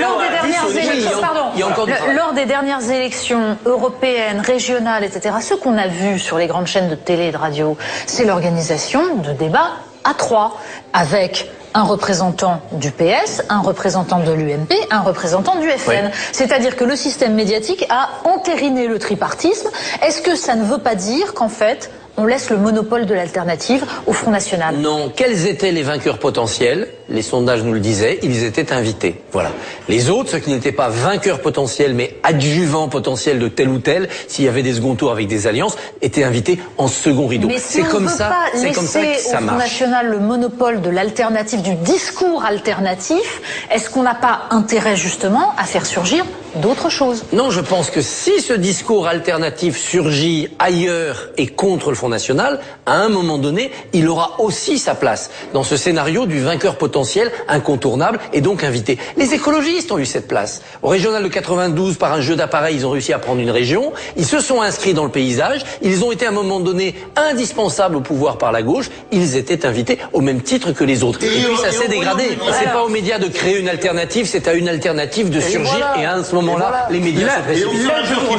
élections, 0.93 1.21
pardon, 1.25 1.49
il 1.53 1.59
y 1.59 1.63
a 1.63 1.67
encore 1.67 1.85
du 1.85 1.91
Le- 1.91 1.97
travail. 1.97 2.15
lors 2.15 2.33
des 2.33 2.45
dernières 2.45 2.89
élections 2.89 3.57
européennes, 3.65 4.39
régionales, 4.39 5.03
etc., 5.03 5.35
ce 5.41 5.53
qu'on 5.55 5.77
a 5.77 5.87
vu 5.87 6.19
sur 6.19 6.37
les 6.37 6.47
grandes 6.47 6.67
chaînes 6.67 6.89
de 6.89 6.95
télé 6.95 7.25
et 7.27 7.31
de 7.31 7.37
radio, 7.37 7.77
c'est 8.05 8.25
l'organisation 8.25 9.15
de 9.17 9.31
débats 9.31 9.71
à 10.03 10.13
trois, 10.13 10.57
avec 10.93 11.49
un 11.75 11.83
représentant 11.83 12.59
du 12.73 12.91
PS, 12.91 13.41
un 13.49 13.61
représentant 13.61 14.19
de 14.19 14.31
l'UMP, 14.31 14.71
un 14.91 14.99
représentant 15.01 15.55
du 15.55 15.69
FN. 15.71 16.11
C'est-à-dire 16.31 16.75
que 16.75 16.83
le 16.83 16.95
système 16.95 17.33
médiatique 17.33 17.85
a 17.89 18.09
entériné 18.25 18.87
le 18.87 18.99
tripartisme. 18.99 19.69
Est-ce 20.05 20.21
que 20.21 20.35
ça 20.35 20.53
ne 20.55 20.63
veut 20.65 20.77
pas 20.77 20.93
dire 20.95 21.33
qu'en 21.33 21.49
fait, 21.49 21.89
on 22.17 22.25
laisse 22.25 22.49
le 22.49 22.57
monopole 22.57 23.05
de 23.05 23.13
l'alternative 23.13 23.83
au 24.05 24.13
Front 24.13 24.31
National 24.31 24.75
Non, 24.77 25.11
quels 25.15 25.47
étaient 25.47 25.71
les 25.71 25.81
vainqueurs 25.83 26.19
potentiels? 26.19 26.87
Les 27.09 27.21
sondages 27.21 27.63
nous 27.63 27.73
le 27.73 27.79
disaient, 27.79 28.19
ils 28.23 28.43
étaient 28.43 28.71
invités. 28.71 29.21
Voilà. 29.31 29.51
Les 29.89 30.09
autres, 30.09 30.29
ceux 30.29 30.39
qui 30.39 30.51
n'étaient 30.51 30.71
pas 30.71 30.89
vainqueurs 30.89 31.41
potentiels, 31.41 31.93
mais 31.93 32.15
adjuvants 32.23 32.87
potentiels 32.87 33.39
de 33.39 33.47
tel 33.47 33.69
ou 33.69 33.79
tel, 33.79 34.09
s'il 34.27 34.45
y 34.45 34.47
avait 34.47 34.63
des 34.63 34.73
seconds 34.73 34.95
tours 34.95 35.11
avec 35.11 35.27
des 35.27 35.47
alliances, 35.47 35.75
étaient 36.01 36.23
invités 36.23 36.59
en 36.77 36.87
second 36.87 37.27
rideau. 37.27 37.47
Mais 37.47 37.57
si 37.57 37.73
c'est 37.73 37.83
on 37.83 37.85
comme 37.87 38.03
veut 38.03 38.09
ça, 38.09 38.29
pas 38.29 38.57
c'est 38.57 38.71
comme 38.71 38.85
ça 38.85 39.01
que 39.01 39.17
ça 39.19 39.39
au 39.39 39.45
Front. 39.47 39.57
National 39.57 40.07
le 40.07 40.19
monopole 40.19 40.81
de 40.81 40.89
l'alternative, 40.89 41.61
du 41.61 41.75
discours 41.75 42.45
alternatif, 42.45 43.41
est-ce 43.71 43.89
qu'on 43.89 44.03
n'a 44.03 44.15
pas 44.15 44.43
intérêt 44.51 44.95
justement 44.95 45.53
à 45.57 45.63
faire 45.63 45.85
surgir 45.85 46.25
d'autre 46.55 46.89
chose. 46.89 47.23
Non, 47.33 47.49
je 47.49 47.61
pense 47.61 47.89
que 47.89 48.01
si 48.01 48.41
ce 48.41 48.53
discours 48.53 49.07
alternatif 49.07 49.77
surgit 49.77 50.49
ailleurs 50.59 51.29
et 51.37 51.47
contre 51.47 51.89
le 51.89 51.95
Front 51.95 52.09
National, 52.09 52.59
à 52.85 52.97
un 52.97 53.09
moment 53.09 53.37
donné, 53.37 53.71
il 53.93 54.07
aura 54.09 54.39
aussi 54.39 54.77
sa 54.77 54.95
place 54.95 55.31
dans 55.53 55.63
ce 55.63 55.77
scénario 55.77 56.25
du 56.25 56.39
vainqueur 56.39 56.77
potentiel 56.77 57.31
incontournable 57.47 58.19
et 58.33 58.41
donc 58.41 58.63
invité. 58.63 58.97
Les 59.17 59.33
écologistes 59.33 59.91
ont 59.91 59.97
eu 59.97 60.05
cette 60.05 60.27
place. 60.27 60.61
Au 60.81 60.89
régional 60.89 61.23
de 61.23 61.27
92, 61.27 61.97
par 61.97 62.13
un 62.13 62.21
jeu 62.21 62.35
d'appareils, 62.35 62.75
ils 62.75 62.85
ont 62.85 62.91
réussi 62.91 63.13
à 63.13 63.19
prendre 63.19 63.41
une 63.41 63.51
région. 63.51 63.93
Ils 64.17 64.25
se 64.25 64.39
sont 64.39 64.61
inscrits 64.61 64.93
dans 64.93 65.05
le 65.05 65.11
paysage. 65.11 65.63
Ils 65.81 66.03
ont 66.03 66.11
été 66.11 66.25
à 66.25 66.29
un 66.29 66.33
moment 66.33 66.59
donné 66.59 66.95
indispensables 67.15 67.95
au 67.95 68.01
pouvoir 68.01 68.37
par 68.37 68.51
la 68.51 68.61
gauche. 68.61 68.89
Ils 69.11 69.35
étaient 69.35 69.65
invités 69.65 69.97
au 70.13 70.21
même 70.21 70.41
titre 70.41 70.71
que 70.71 70.83
les 70.83 71.03
autres. 71.03 71.23
Et, 71.23 71.27
puis 71.27 71.57
ça 71.57 71.71
s'est 71.71 71.87
dégradé. 71.87 72.37
C'est 72.59 72.71
pas 72.71 72.83
aux 72.83 72.89
médias 72.89 73.19
de 73.19 73.27
créer 73.27 73.59
une 73.59 73.69
alternative, 73.69 74.27
c'est 74.29 74.47
à 74.47 74.53
une 74.53 74.67
alternative 74.67 75.29
de 75.29 75.39
surgir. 75.39 75.93
Et 75.99 76.05
à 76.05 76.23
ce 76.23 76.35
moment-là, 76.43 76.87
les 76.89 76.99
médias 76.99 77.39
précipitent. 77.41 77.87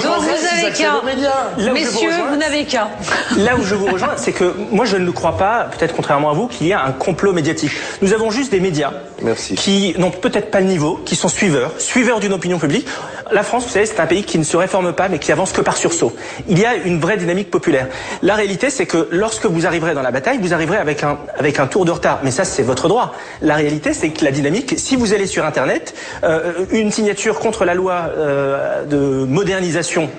Donc 0.03 0.21
vous 0.21 0.31
avez 0.31 0.73
qu'un. 0.73 1.73
Messieurs, 1.73 2.11
vous 2.31 2.37
n'avez 2.37 2.65
qu'un. 2.65 2.89
Là 3.39 3.57
où 3.57 3.63
je 3.63 3.75
vous 3.75 3.87
rejoins, 3.87 4.15
c'est 4.17 4.33
que 4.33 4.55
moi 4.71 4.85
je 4.85 4.97
ne 4.97 5.11
crois 5.11 5.37
pas, 5.37 5.69
peut-être 5.77 5.95
contrairement 5.95 6.31
à 6.31 6.35
vous, 6.35 6.47
qu'il 6.49 6.67
y 6.67 6.73
a 6.73 6.85
un 6.85 6.93
complot 6.93 7.33
médiatique. 7.33 7.73
Nous 8.03 8.13
avons 8.13 8.31
juste 8.31 8.51
des 8.51 8.61
médias 8.61 8.93
Merci. 9.23 9.55
qui 9.55 9.95
n'ont 9.99 10.11
peut-être 10.11 10.51
pas 10.51 10.61
le 10.61 10.67
niveau, 10.67 11.01
qui 11.05 11.17
sont 11.17 11.29
suiveurs, 11.29 11.73
suiveurs 11.79 12.21
d'une 12.21 12.33
opinion 12.33 12.59
publique. 12.59 12.87
La 13.33 13.43
France, 13.43 13.65
vous 13.65 13.71
savez, 13.71 13.87
c'est 13.87 14.01
un 14.01 14.07
pays 14.07 14.25
qui 14.25 14.39
ne 14.39 14.45
se 14.45 14.57
réforme 14.57 14.93
pas, 14.93 15.09
mais 15.09 15.19
qui 15.19 15.33
avance 15.33 15.53
que 15.53 15.63
par 15.63 15.77
sursaut. 15.77 16.15
Il 16.49 16.59
y 16.59 16.67
a 16.67 16.75
une 16.75 17.01
vraie 17.01 17.17
dynamique 17.17 17.51
populaire. 17.51 17.89
La 18.23 18.35
réalité, 18.35 18.69
c'est 18.71 18.87
que 18.87 19.09
lorsque 19.11 19.47
vous 19.47 19.67
arriverez 19.67 19.95
dans 19.95 20.03
la 20.03 20.11
bataille, 20.11 20.39
vous 20.39 20.53
arriverez 20.53 20.77
avec 20.77 21.03
un, 21.03 21.19
avec 21.39 21.59
un 21.59 21.67
tour 21.67 21.85
de 21.85 21.91
retard. 21.91 22.21
Mais 22.23 22.31
ça, 22.31 22.45
c'est 22.45 22.63
votre 22.63 22.89
droit. 22.89 23.15
La 23.41 23.55
réalité, 23.55 23.95
c'est 23.95 24.11
que 24.11 24.25
la 24.25 24.31
dynamique, 24.31 24.75
si 24.77 24.97
vous 24.97 25.15
allez 25.15 25.27
sur 25.27 25.45
Internet, 25.45 25.95
euh, 26.23 26.53
une 26.71 26.93
signature 26.93 27.39
contre 27.39 27.65
la 27.65 27.75
loi 27.75 27.94
euh, 28.17 28.85
de 28.85 29.25
modernisation 29.27 30.11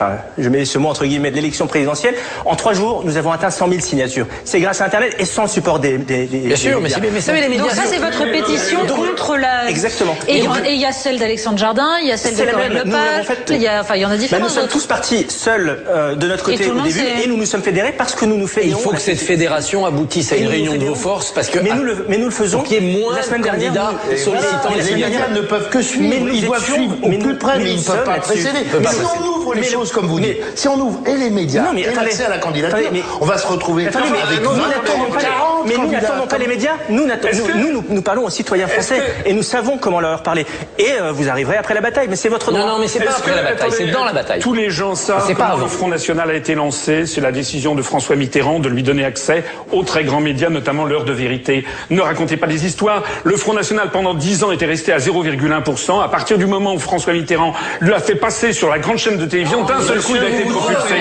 enfin, 0.00 0.12
je 0.38 0.48
mets 0.48 0.64
ce 0.64 0.78
mot 0.78 0.88
entre 0.88 1.04
guillemets, 1.04 1.30
de 1.30 1.36
l'élection 1.36 1.66
présidentielle, 1.66 2.14
en 2.44 2.56
trois 2.56 2.72
jours, 2.72 3.02
nous 3.04 3.16
avons 3.16 3.32
atteint 3.32 3.50
100 3.50 3.68
000 3.68 3.80
signatures. 3.80 4.26
C'est 4.44 4.60
grâce 4.60 4.80
à 4.80 4.86
Internet 4.86 5.14
et 5.18 5.24
sans 5.24 5.42
le 5.42 5.48
support 5.48 5.78
des, 5.78 5.98
des, 5.98 6.26
des 6.26 6.38
Bien 6.38 6.56
sûr, 6.56 6.76
mais, 6.80 6.84
médias. 6.88 6.98
c'est- 7.02 7.10
mais 7.10 7.20
savez, 7.20 7.40
les 7.42 7.48
médias. 7.48 7.62
Donc 7.64 7.72
ça, 7.72 7.82
c'est 7.86 7.98
votre 7.98 8.24
pétition 8.30 8.80
contre 8.86 9.36
la... 9.36 9.68
Exactement. 9.68 10.14
Et 10.28 10.38
il 10.68 10.80
y 10.80 10.86
a 10.86 10.92
celle 10.92 11.18
d'Alexandre 11.18 11.58
Jardin, 11.58 11.88
il 12.02 12.08
y 12.08 12.12
a 12.12 12.16
celle 12.16 12.34
de 12.36 12.50
Corinne 12.50 12.72
Lepage, 12.72 13.26
il 13.50 13.56
y 13.62 13.66
a, 13.68 13.80
enfin, 13.80 13.96
il 13.96 14.02
y 14.02 14.04
en 14.06 14.08
a 14.08 14.12
Bah, 14.12 14.16
différents 14.18 14.42
nous 14.44 14.48
sommes 14.48 14.68
tous 14.68 14.86
partis 14.86 15.26
seuls 15.28 15.84
euh, 15.88 16.14
de 16.14 16.26
notre 16.28 16.44
côté 16.44 16.66
au 16.70 16.80
début 16.80 17.00
et 17.22 17.26
nous 17.28 17.36
nous 17.36 17.46
sommes 17.46 17.62
fédérés 17.62 17.92
parce 17.96 18.14
que 18.14 18.24
nous 18.24 18.36
nous 18.36 18.42
Il 18.44 18.48
fédérons. 18.48 18.80
faut 18.80 18.90
que 18.90 19.00
cette 19.00 19.20
fédération 19.20 19.84
aboutisse 19.86 20.32
à 20.32 20.36
une 20.36 20.48
réunion 20.48 20.76
de 20.76 20.84
vos 20.84 20.94
forces 20.94 21.32
parce 21.32 21.48
que 21.48 21.58
mais 21.58 21.70
nous 21.74 21.82
le, 21.84 22.06
mais 22.08 22.18
nous 22.18 22.26
le 22.26 22.30
faisons. 22.30 22.58
pour 22.58 22.66
qu'il 22.68 22.82
y 22.82 22.94
ait 22.94 22.98
moins 23.00 23.14
la 23.16 23.22
semaine 23.22 23.40
de 23.40 23.44
dernière, 23.44 23.92
sollicitant 24.16 24.70
les 24.76 24.90
médias. 24.94 25.28
ne 25.28 25.40
peuvent 25.42 25.68
que 25.68 25.82
suivre. 25.82 26.08
Mais 26.08 26.20
nous 26.20 26.28
Ils 26.34 26.44
doivent 26.46 26.64
suivre 26.64 26.96
au 27.02 27.08
plus 27.18 27.36
près, 27.38 27.58
mais 27.58 27.72
ils 27.72 27.78
ne 27.80 27.84
peuvent 27.84 28.04
pas 28.04 28.18
précéder. 28.18 28.60
Mais 28.80 28.86
Si 28.88 28.96
on 29.20 29.26
ouvre 29.36 29.54
les 29.54 29.60
mais 29.60 29.66
choses 29.90 30.00
comme 30.00 30.06
vous 30.10 30.18
mais- 30.20 30.34
dites, 30.34 30.42
si 30.58 30.68
on 30.68 30.78
ouvre 30.78 31.00
et 31.06 31.16
les 31.16 31.30
médias 31.30 31.62
Non, 31.62 31.72
mais 31.74 31.82
et 31.82 31.88
attendez. 31.88 32.06
l'accès 32.06 32.24
à 32.24 32.28
la 32.28 32.38
candidature, 32.38 32.78
Attendez, 32.78 32.90
mais- 32.92 33.02
on 33.20 33.24
va 33.26 33.38
se 33.38 33.46
retrouver 33.46 33.86
Attendez, 33.86 34.06
mais 34.12 34.20
avec 34.22 34.42
nous 34.42 34.50
20, 34.50 34.68
n'attendons 34.68 35.10
pas, 35.12 35.20
40 35.20 35.66
mais 35.66 35.76
nous 35.76 35.90
n'attendons 35.90 36.26
pas 36.26 36.38
les 36.38 36.46
médias. 36.46 36.72
Nous, 36.88 37.06
que- 37.06 37.58
nous, 37.58 37.72
nous, 37.72 37.84
nous 37.88 38.02
parlons 38.02 38.24
aux 38.24 38.30
citoyens 38.30 38.66
français 38.66 39.00
et 39.26 39.32
nous 39.32 39.42
savons 39.42 39.78
comment 39.78 40.00
leur 40.00 40.22
parler. 40.22 40.46
Et 40.78 40.86
euh, 41.00 41.12
vous 41.12 41.28
arriverez 41.28 41.56
après 41.56 41.74
la 41.74 41.80
bataille, 41.80 42.06
mais 42.08 42.16
c'est 42.16 42.28
votre 42.28 42.50
droit. 42.50 42.60
Non, 42.60 42.74
non, 42.74 42.78
mais 42.78 42.88
c'est 42.88 43.00
pas 43.00 43.10
après 43.10 43.30
que- 43.30 43.36
la 43.36 43.42
bataille, 43.42 43.72
c'est 43.72 43.86
dans 43.86 44.04
la 44.04 44.12
bataille. 44.12 44.40
Tous 44.40 44.54
les 44.54 44.70
gens 44.70 44.94
savent 44.94 45.24
C'est 45.26 45.34
pas 45.34 45.42
comment 45.44 45.54
avant. 45.54 45.62
le 45.64 45.68
Front 45.70 45.88
National 45.88 46.30
a 46.30 46.34
été 46.34 46.54
lancé. 46.54 47.06
C'est 47.06 47.20
la 47.20 47.32
décision 47.32 47.74
de 47.74 47.82
François 47.82 48.16
Mitterrand 48.16 48.58
de 48.58 48.68
lui 48.68 48.82
donner 48.82 49.04
accès 49.04 49.44
aux 49.72 49.82
très 49.82 50.04
grands 50.04 50.20
médias, 50.20 50.48
notamment 50.50 50.84
l'heure 50.84 51.04
de 51.04 51.12
vérité. 51.12 51.64
Ne 51.90 52.00
racontez 52.00 52.36
pas 52.36 52.46
des 52.46 52.66
histoires. 52.66 53.02
Le 53.24 53.36
Front 53.36 53.54
National, 53.54 53.90
pendant 53.90 54.14
10 54.14 54.44
ans, 54.44 54.52
était 54.52 54.66
resté 54.66 54.92
à 54.92 54.98
0,1%. 54.98 56.00
À 56.00 56.08
partir 56.08 56.38
du 56.38 56.46
moment 56.46 56.74
où 56.74 56.78
François 56.78 57.12
Mitterrand 57.12 57.52
lui 57.80 57.92
a 57.92 58.00
fait 58.00 58.14
passer 58.14 58.52
sur 58.52 58.68
la 58.70 58.78
grande 58.78 58.98
chaîne 58.98 59.18
de 59.18 59.26
télévision, 59.26 59.64
d'un 59.64 59.79
seul 59.82 60.00
coup, 60.02 60.16
il 60.16 60.22
a 60.22 60.28
été 60.28 60.44
propulsé. 60.44 60.94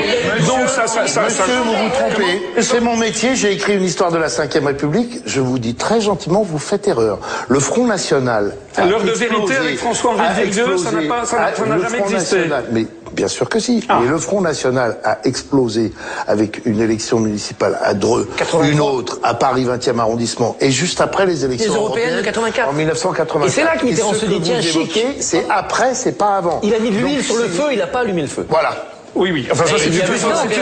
Donc 0.48 0.68
ça, 0.68 0.88
ça, 0.88 1.08
ça, 1.08 1.24
Monsieur, 1.24 1.44
vous 1.64 1.74
vous 1.74 1.90
trompez. 1.90 2.62
C'est 2.62 2.80
mon 2.80 2.96
métier. 2.96 3.36
J'ai 3.36 3.54
écrit 3.54 3.76
une 3.76 3.84
histoire 3.84 4.12
de 4.12 4.18
la 4.18 4.28
Ve 4.28 4.66
République. 4.66 5.22
Je 5.26 5.42
vous 5.42 5.60
dis 5.60 5.76
très 5.76 6.02
gentiment, 6.02 6.42
vous 6.44 6.60
faites 6.60 6.88
erreur. 6.88 7.20
Le 7.48 7.60
Front 7.60 7.86
National. 7.86 8.56
L'heure 8.78 9.04
de 9.04 9.12
vérité 9.12 9.56
avec 9.56 9.78
François-Henri 9.78 10.22
a 10.22 10.46
Vieux, 10.46 10.78
ça 10.78 10.92
n'a 10.92 11.02
Ah, 11.38 11.52
jamais 11.56 12.00
existé. 12.00 12.38
National, 12.38 12.64
Mais 12.72 12.86
bien 13.14 13.28
sûr 13.28 13.50
que 13.50 13.60
si. 13.60 13.84
Ah. 13.90 14.02
Et 14.04 14.08
le 14.08 14.18
Front 14.18 14.42
National 14.42 14.98
a 15.04 15.20
explosé 15.24 15.92
avec 16.28 16.66
une 16.66 16.82
élection 16.82 17.20
municipale 17.20 17.78
à 17.82 17.94
Dreux, 17.94 18.30
83. 18.38 18.68
une 18.72 18.80
autre 18.80 19.20
à 19.24 19.34
Paris 19.34 19.66
20e 19.66 20.00
arrondissement, 20.00 20.56
et 20.60 20.72
juste 20.72 21.02
après 21.02 21.26
les 21.26 21.46
élections 21.46 21.72
Les 21.74 21.78
européennes 21.78 22.10
de 22.10 22.14
européennes 22.16 22.26
84. 22.26 22.70
en 22.70 22.74
1984. 22.74 23.46
Et 23.48 23.50
c'est 23.50 23.64
là 23.64 23.78
que 23.78 23.86
Mitterrand 23.86 24.14
ce 24.14 24.20
se 24.20 24.26
dit, 24.26 24.40
que 24.40 24.44
tiens, 24.44 24.56
vous 24.58 24.62
chic. 24.86 25.06
C'est 25.20 25.46
après, 25.50 25.94
c'est 25.94 26.18
pas 26.18 26.38
avant. 26.38 26.60
Il 26.64 26.74
a 26.74 26.80
mis 26.80 26.92
de 26.92 26.98
l'huile 26.98 27.24
sur 27.24 27.38
le 27.38 27.48
feu, 27.48 27.64
il 27.72 27.80
n'a 27.80 27.88
pas 27.88 28.00
allumé 28.00 28.22
le 28.22 28.28
feu. 28.28 28.46
Voilà. 28.50 28.72
Oui, 29.16 29.32
oui. 29.34 29.48
Enfin, 29.52 29.66
ça, 29.66 29.74
c'est 29.78 29.86
Et 29.86 29.88
il 29.88 29.96
y 29.96 30.00
une 30.02 30.06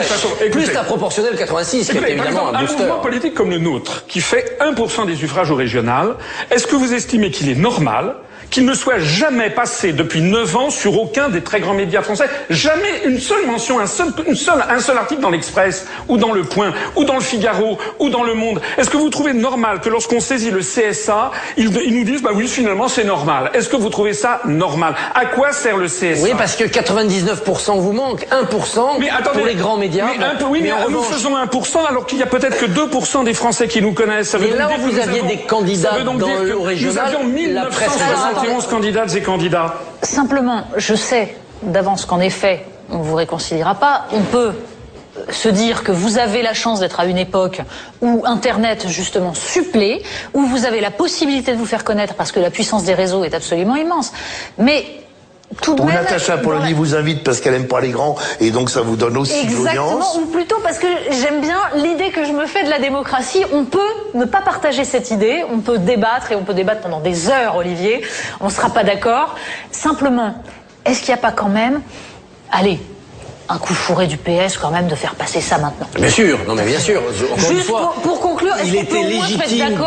façon-. 0.03 0.29
Plus 0.51 0.73
la 0.73 0.83
proportionnelle 0.83 1.35
86, 1.35 1.85
qui 1.89 1.97
Écoutez, 1.97 2.13
est 2.13 2.15
par 2.15 2.25
évidemment 2.25 2.47
exemple, 2.49 2.55
un 2.55 2.59
un 2.59 2.61
booster. 2.61 2.83
mouvement 2.83 2.99
politique 2.99 3.33
comme 3.33 3.49
le 3.49 3.57
nôtre, 3.57 4.05
qui 4.07 4.21
fait 4.21 4.57
1% 4.61 5.05
des 5.05 5.15
suffrages 5.15 5.51
au 5.51 5.55
régional, 5.55 6.15
est-ce 6.49 6.65
que 6.65 6.75
vous 6.75 6.93
estimez 6.93 7.29
qu'il 7.29 7.49
est 7.49 7.55
normal 7.55 8.15
qu'il 8.49 8.65
ne 8.65 8.73
soit 8.73 8.99
jamais 8.99 9.49
passé 9.49 9.93
depuis 9.93 10.21
9 10.21 10.55
ans 10.55 10.69
sur 10.69 10.99
aucun 10.99 11.29
des 11.29 11.41
très 11.41 11.59
grands 11.59 11.73
médias 11.73 12.01
français 12.01 12.29
Jamais 12.49 13.03
une 13.05 13.19
seule 13.19 13.45
mention, 13.45 13.79
un 13.79 13.87
seul, 13.87 14.07
une 14.27 14.35
seule, 14.35 14.63
un 14.69 14.79
seul 14.79 14.97
article 14.97 15.21
dans 15.21 15.29
l'Express, 15.29 15.85
ou 16.07 16.17
dans 16.17 16.31
Le 16.33 16.43
Point, 16.43 16.73
ou 16.95 17.03
dans 17.03 17.15
Le 17.15 17.21
Figaro, 17.21 17.77
ou 17.99 18.09
dans 18.09 18.23
Le 18.23 18.33
Monde. 18.33 18.61
Est-ce 18.77 18.89
que 18.89 18.97
vous 18.97 19.09
trouvez 19.09 19.33
normal 19.33 19.79
que 19.81 19.89
lorsqu'on 19.89 20.19
saisit 20.19 20.51
le 20.51 20.59
CSA, 20.61 21.31
ils, 21.57 21.69
ils 21.85 21.93
nous 21.93 22.03
disent, 22.03 22.21
bah 22.21 22.31
oui, 22.33 22.47
finalement, 22.47 22.87
c'est 22.87 23.03
normal 23.03 23.51
Est-ce 23.53 23.69
que 23.69 23.75
vous 23.75 23.89
trouvez 23.89 24.13
ça 24.13 24.41
normal? 24.45 24.95
À 25.13 25.25
quoi 25.25 25.51
sert 25.51 25.77
le 25.77 25.87
CSA 25.87 26.21
Oui, 26.23 26.31
parce 26.37 26.55
que 26.55 26.63
99% 26.63 27.79
vous 27.79 27.93
manque, 27.93 28.25
1% 28.31 28.99
mais 28.99 29.09
attendez, 29.09 29.37
pour 29.39 29.45
les 29.47 29.55
grands 29.55 29.77
médias. 29.77 30.07
Mais 30.17 30.23
un 30.23 30.35
peu, 30.35 30.45
oui, 30.45 30.61
mais, 30.63 30.71
en 30.71 30.89
nous 30.89 31.01
faisons 31.03 31.35
1% 31.35 31.85
alors 31.87 32.05
qu'il 32.05 32.17
y 32.19 32.23
a 32.23 32.27
peut-être 32.27 32.57
que 32.57 32.65
2% 32.65 33.23
des 33.23 33.33
Français 33.33 33.67
qui 33.67 33.81
nous 33.81 33.93
connaissent. 33.93 34.29
Ça 34.29 34.37
veut 34.37 34.47
Mais 34.51 34.57
là 34.57 34.69
où 34.77 34.81
vous 34.81 34.99
aviez 34.99 35.19
avons- 35.19 35.27
des 35.29 35.37
candidats 35.37 35.99
dans 36.03 36.13
le 36.13 36.57
régional, 36.57 37.05
Nous 37.11 37.17
avions 37.35 37.53
la 37.53 37.65
presse 37.65 37.89
1971 38.41 38.67
candidates 38.67 39.15
et 39.15 39.21
candidats. 39.21 39.73
Simplement, 40.01 40.63
je 40.75 40.95
sais 40.95 41.35
d'avance 41.61 42.05
qu'en 42.05 42.19
effet, 42.19 42.65
on 42.89 42.99
ne 42.99 43.03
vous 43.03 43.15
réconciliera 43.15 43.75
pas. 43.75 44.05
On 44.11 44.21
peut 44.21 44.53
se 45.29 45.49
dire 45.49 45.83
que 45.83 45.91
vous 45.91 46.17
avez 46.19 46.41
la 46.41 46.53
chance 46.53 46.79
d'être 46.79 46.99
à 46.99 47.05
une 47.05 47.17
époque 47.17 47.61
où 48.01 48.23
Internet 48.25 48.87
justement 48.87 49.33
supplée, 49.33 50.03
où 50.33 50.45
vous 50.45 50.65
avez 50.65 50.79
la 50.79 50.91
possibilité 50.91 51.53
de 51.53 51.57
vous 51.57 51.65
faire 51.65 51.83
connaître 51.83 52.13
parce 52.13 52.31
que 52.31 52.39
la 52.39 52.51
puissance 52.51 52.83
des 52.83 52.93
réseaux 52.93 53.23
est 53.23 53.33
absolument 53.33 53.75
immense. 53.75 54.13
Mais 54.57 54.85
tout 55.61 55.75
de 55.75 55.81
même, 55.81 55.95
Natacha 55.95 56.37
Polony 56.37 56.73
vous 56.73 56.95
invite 56.95 57.23
parce 57.23 57.39
qu'elle 57.39 57.53
aime 57.53 57.67
pas 57.67 57.79
les 57.81 57.89
grands 57.89 58.15
et 58.39 58.51
donc 58.51 58.69
ça 58.69 58.81
vous 58.81 58.95
donne 58.95 59.17
aussi 59.17 59.33
de 59.45 59.49
Exactement, 59.51 59.91
l'audience. 59.93 60.15
ou 60.17 60.25
plutôt 60.27 60.57
parce 60.61 60.77
que 60.77 60.87
j'aime 61.09 61.41
bien 61.41 61.57
l'idée 61.75 62.11
que 62.11 62.25
je 62.25 62.31
me 62.31 62.45
fais 62.45 62.63
de 62.63 62.69
la 62.69 62.79
démocratie. 62.79 63.43
On 63.53 63.63
peut 63.63 63.79
ne 64.13 64.25
pas 64.25 64.41
partager 64.41 64.83
cette 64.83 65.09
idée, 65.09 65.43
on 65.51 65.59
peut 65.59 65.77
débattre 65.77 66.31
et 66.31 66.35
on 66.35 66.43
peut 66.43 66.53
débattre 66.53 66.81
pendant 66.81 66.99
des 66.99 67.29
heures, 67.29 67.55
Olivier. 67.55 68.01
On 68.41 68.45
ne 68.45 68.51
sera 68.51 68.69
pas 68.69 68.83
d'accord. 68.83 69.35
Simplement, 69.71 70.35
est-ce 70.85 70.99
qu'il 70.99 71.13
n'y 71.13 71.19
a 71.19 71.21
pas 71.21 71.31
quand 71.31 71.49
même, 71.49 71.81
allez, 72.51 72.79
un 73.49 73.57
coup 73.57 73.73
fourré 73.73 74.07
du 74.07 74.17
PS 74.17 74.57
quand 74.61 74.71
même 74.71 74.87
de 74.87 74.95
faire 74.95 75.15
passer 75.15 75.39
ça 75.39 75.57
maintenant? 75.57 75.87
Bien 75.95 76.09
sûr, 76.09 76.39
non 76.45 76.55
mais 76.55 76.65
bien 76.65 76.79
sûr. 76.79 77.01
Encore 77.01 77.49
une 77.49 77.55
Juste 77.55 77.69
fois, 77.69 77.93
pour, 78.03 78.19
il 78.65 78.75
était 78.75 79.03
légitime. 79.03 79.77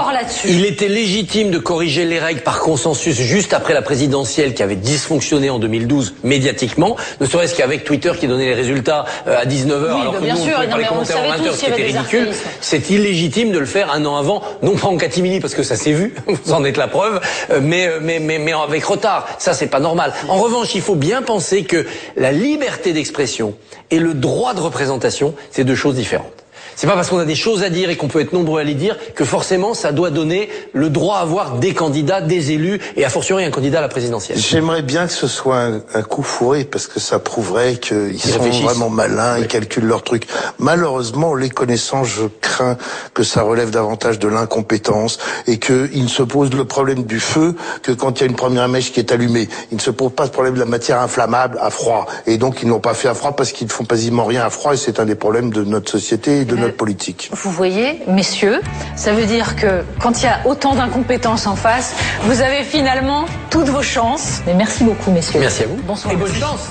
Il 0.45 0.65
était 0.65 0.89
légitime 0.89 1.51
de 1.51 1.59
corriger 1.59 2.05
les 2.05 2.19
règles 2.19 2.41
par 2.43 2.61
consensus 2.61 3.17
juste 3.17 3.53
après 3.53 3.75
la 3.75 3.83
présidentielle 3.83 4.55
qui 4.55 4.63
avait 4.63 4.77
dysfonctionné 4.77 5.51
en 5.51 5.59
2012 5.59 6.15
médiatiquement, 6.25 6.97
ne 7.21 7.27
serait-ce 7.27 7.55
qu'avec 7.55 7.85
Twitter 7.85 8.13
qui 8.19 8.27
donnait 8.27 8.47
les 8.47 8.55
résultats 8.55 9.05
euh, 9.27 9.41
à 9.41 9.47
19h 9.47 9.95
Oui, 9.95 10.01
alors 10.01 10.17
que 10.17 10.23
bien 10.23 10.35
nous, 10.35 10.43
sûr, 10.43 10.57
on 10.59 10.63
pouvait 10.63 10.67
non, 10.67 10.71
pas 10.71 10.77
les 10.77 10.83
mais 10.83 10.89
on 10.89 10.93
commenter 10.93 11.13
savait 11.13 11.29
en 11.29 11.31
20 11.31 11.37
tous 11.37 11.47
heures, 11.47 11.55
ce 11.55 11.65
qui 11.65 11.71
était 11.71 11.83
ridicule. 11.83 12.29
C'est 12.61 12.91
illégitime 12.91 13.53
de 13.53 13.59
le 13.59 13.67
faire 13.67 13.93
un 13.93 14.05
an 14.05 14.17
avant, 14.17 14.43
non 14.63 14.77
pas 14.77 14.89
en 14.89 14.97
catimini 14.97 15.41
parce 15.41 15.55
que 15.55 15.63
ça 15.63 15.77
s'est 15.77 15.93
vu, 15.93 16.15
vous 16.27 16.53
en 16.53 16.65
êtes 16.65 16.77
la 16.77 16.89
preuve, 16.89 17.21
euh, 17.51 17.61
mais, 17.63 17.87
euh, 17.87 17.99
mais, 18.01 18.19
mais, 18.21 18.39
mais 18.39 18.53
avec 18.53 18.85
retard. 18.85 19.29
Ça, 19.39 19.55
c'est 19.55 19.69
pas 19.69 19.81
normal. 19.81 20.13
En 20.29 20.37
revanche, 20.37 20.75
il 20.75 20.83
faut 20.83 20.95
bien 20.95 21.23
penser 21.23 21.65
que 21.65 21.87
la 22.17 22.33
liberté 22.33 22.93
d'expression 22.93 23.55
et 23.91 23.99
le 23.99 24.15
droit 24.15 24.55
de 24.55 24.61
représentation, 24.61 25.35
c'est 25.51 25.65
deux 25.65 25.75
choses 25.75 25.95
différentes. 25.95 26.40
C'est 26.81 26.87
pas 26.87 26.95
parce 26.95 27.11
qu'on 27.11 27.19
a 27.19 27.27
des 27.27 27.35
choses 27.35 27.63
à 27.63 27.69
dire 27.69 27.91
et 27.91 27.97
qu'on 27.99 28.09
peut 28.09 28.21
être 28.21 28.33
nombreux 28.33 28.59
à 28.59 28.65
les 28.65 28.73
dire 28.73 28.97
que 29.15 29.27
forcément 29.27 29.75
ça 29.75 29.93
doit 29.93 30.09
donner 30.09 30.49
le 30.73 30.89
droit 30.89 31.19
à 31.19 31.21
avoir 31.21 31.59
des 31.59 31.75
candidats, 31.75 32.23
des 32.23 32.53
élus 32.53 32.81
et 32.97 33.05
a 33.05 33.11
fortiori 33.11 33.45
un 33.45 33.51
candidat 33.51 33.81
à 33.81 33.83
la 33.83 33.89
présidentielle. 33.89 34.39
J'aimerais 34.39 34.81
bien 34.81 35.07
que 35.07 35.13
ce 35.13 35.27
soit 35.27 35.59
un, 35.59 35.83
un 35.93 36.01
coup 36.01 36.23
fourré 36.23 36.65
parce 36.65 36.87
que 36.87 36.99
ça 36.99 37.19
prouverait 37.19 37.75
qu'ils 37.75 38.19
sont 38.19 38.39
vraiment 38.63 38.89
malins, 38.89 39.37
ils 39.37 39.47
calculent 39.47 39.85
leurs 39.85 40.05
trucs. 40.05 40.27
Malheureusement, 40.59 41.35
les 41.35 41.51
connaissants, 41.51 42.03
je 42.03 42.23
crains 42.41 42.79
que 43.13 43.25
ça 43.25 43.43
relève 43.43 43.69
davantage 43.69 44.19
de 44.19 44.29
l'incompétence 44.29 45.19
et 45.47 45.59
qu'ils 45.59 46.05
ne 46.05 46.09
se 46.09 46.23
posent 46.23 46.55
le 46.55 46.65
problème 46.65 47.03
du 47.05 47.21
feu 47.21 47.57
que 47.83 47.93
quand 47.93 48.21
il 48.21 48.23
y 48.23 48.27
a 48.27 48.31
une 48.31 48.37
première 48.37 48.69
mèche 48.69 48.91
qui 48.91 49.01
est 49.01 49.13
allumée. 49.13 49.51
Ils 49.71 49.75
ne 49.75 49.83
se 49.83 49.91
posent 49.91 50.15
pas 50.15 50.25
le 50.25 50.31
problème 50.31 50.55
de 50.55 50.61
la 50.61 50.65
matière 50.65 51.03
inflammable 51.03 51.59
à 51.61 51.69
froid. 51.69 52.07
Et 52.27 52.39
donc 52.39 52.63
ils 52.63 52.69
n'ont 52.69 52.81
pas 52.81 52.95
fait 52.95 53.09
à 53.09 53.15
froid 53.15 53.37
parce 53.37 53.53
qu'ils 53.53 53.67
ne 53.67 53.73
font 53.73 53.85
quasiment 53.85 54.25
rien 54.25 54.47
à 54.47 54.49
froid 54.49 54.73
et 54.73 54.79
c'est 54.79 54.99
un 54.99 55.05
des 55.05 55.15
problèmes 55.15 55.51
de 55.51 55.63
notre 55.63 55.91
société 55.91 56.41
et 56.41 56.45
de 56.47 56.57
notre 56.57 56.70
politique. 56.73 57.31
Vous 57.33 57.51
voyez, 57.51 58.01
messieurs, 58.07 58.61
ça 58.97 59.13
veut 59.13 59.27
dire 59.27 59.57
que 59.57 59.83
quand 60.01 60.21
il 60.21 60.25
y 60.25 60.29
a 60.29 60.41
autant 60.47 60.75
d'incompétences 60.75 61.47
en 61.47 61.57
face, 61.57 61.95
vous 62.25 62.41
avez 62.41 62.65
finalement 62.65 63.25
toutes 63.51 63.69
vos 63.69 63.83
chances. 63.83 64.43
Mais 64.47 64.55
merci 64.55 64.85
beaucoup, 64.85 65.11
messieurs. 65.11 65.41
Merci 65.41 65.65
à 65.65 65.67
vous. 65.67 65.77
Bonsoir. 65.87 66.13
Et 66.13 66.17
bonne 66.17 66.35
chance. 66.35 66.71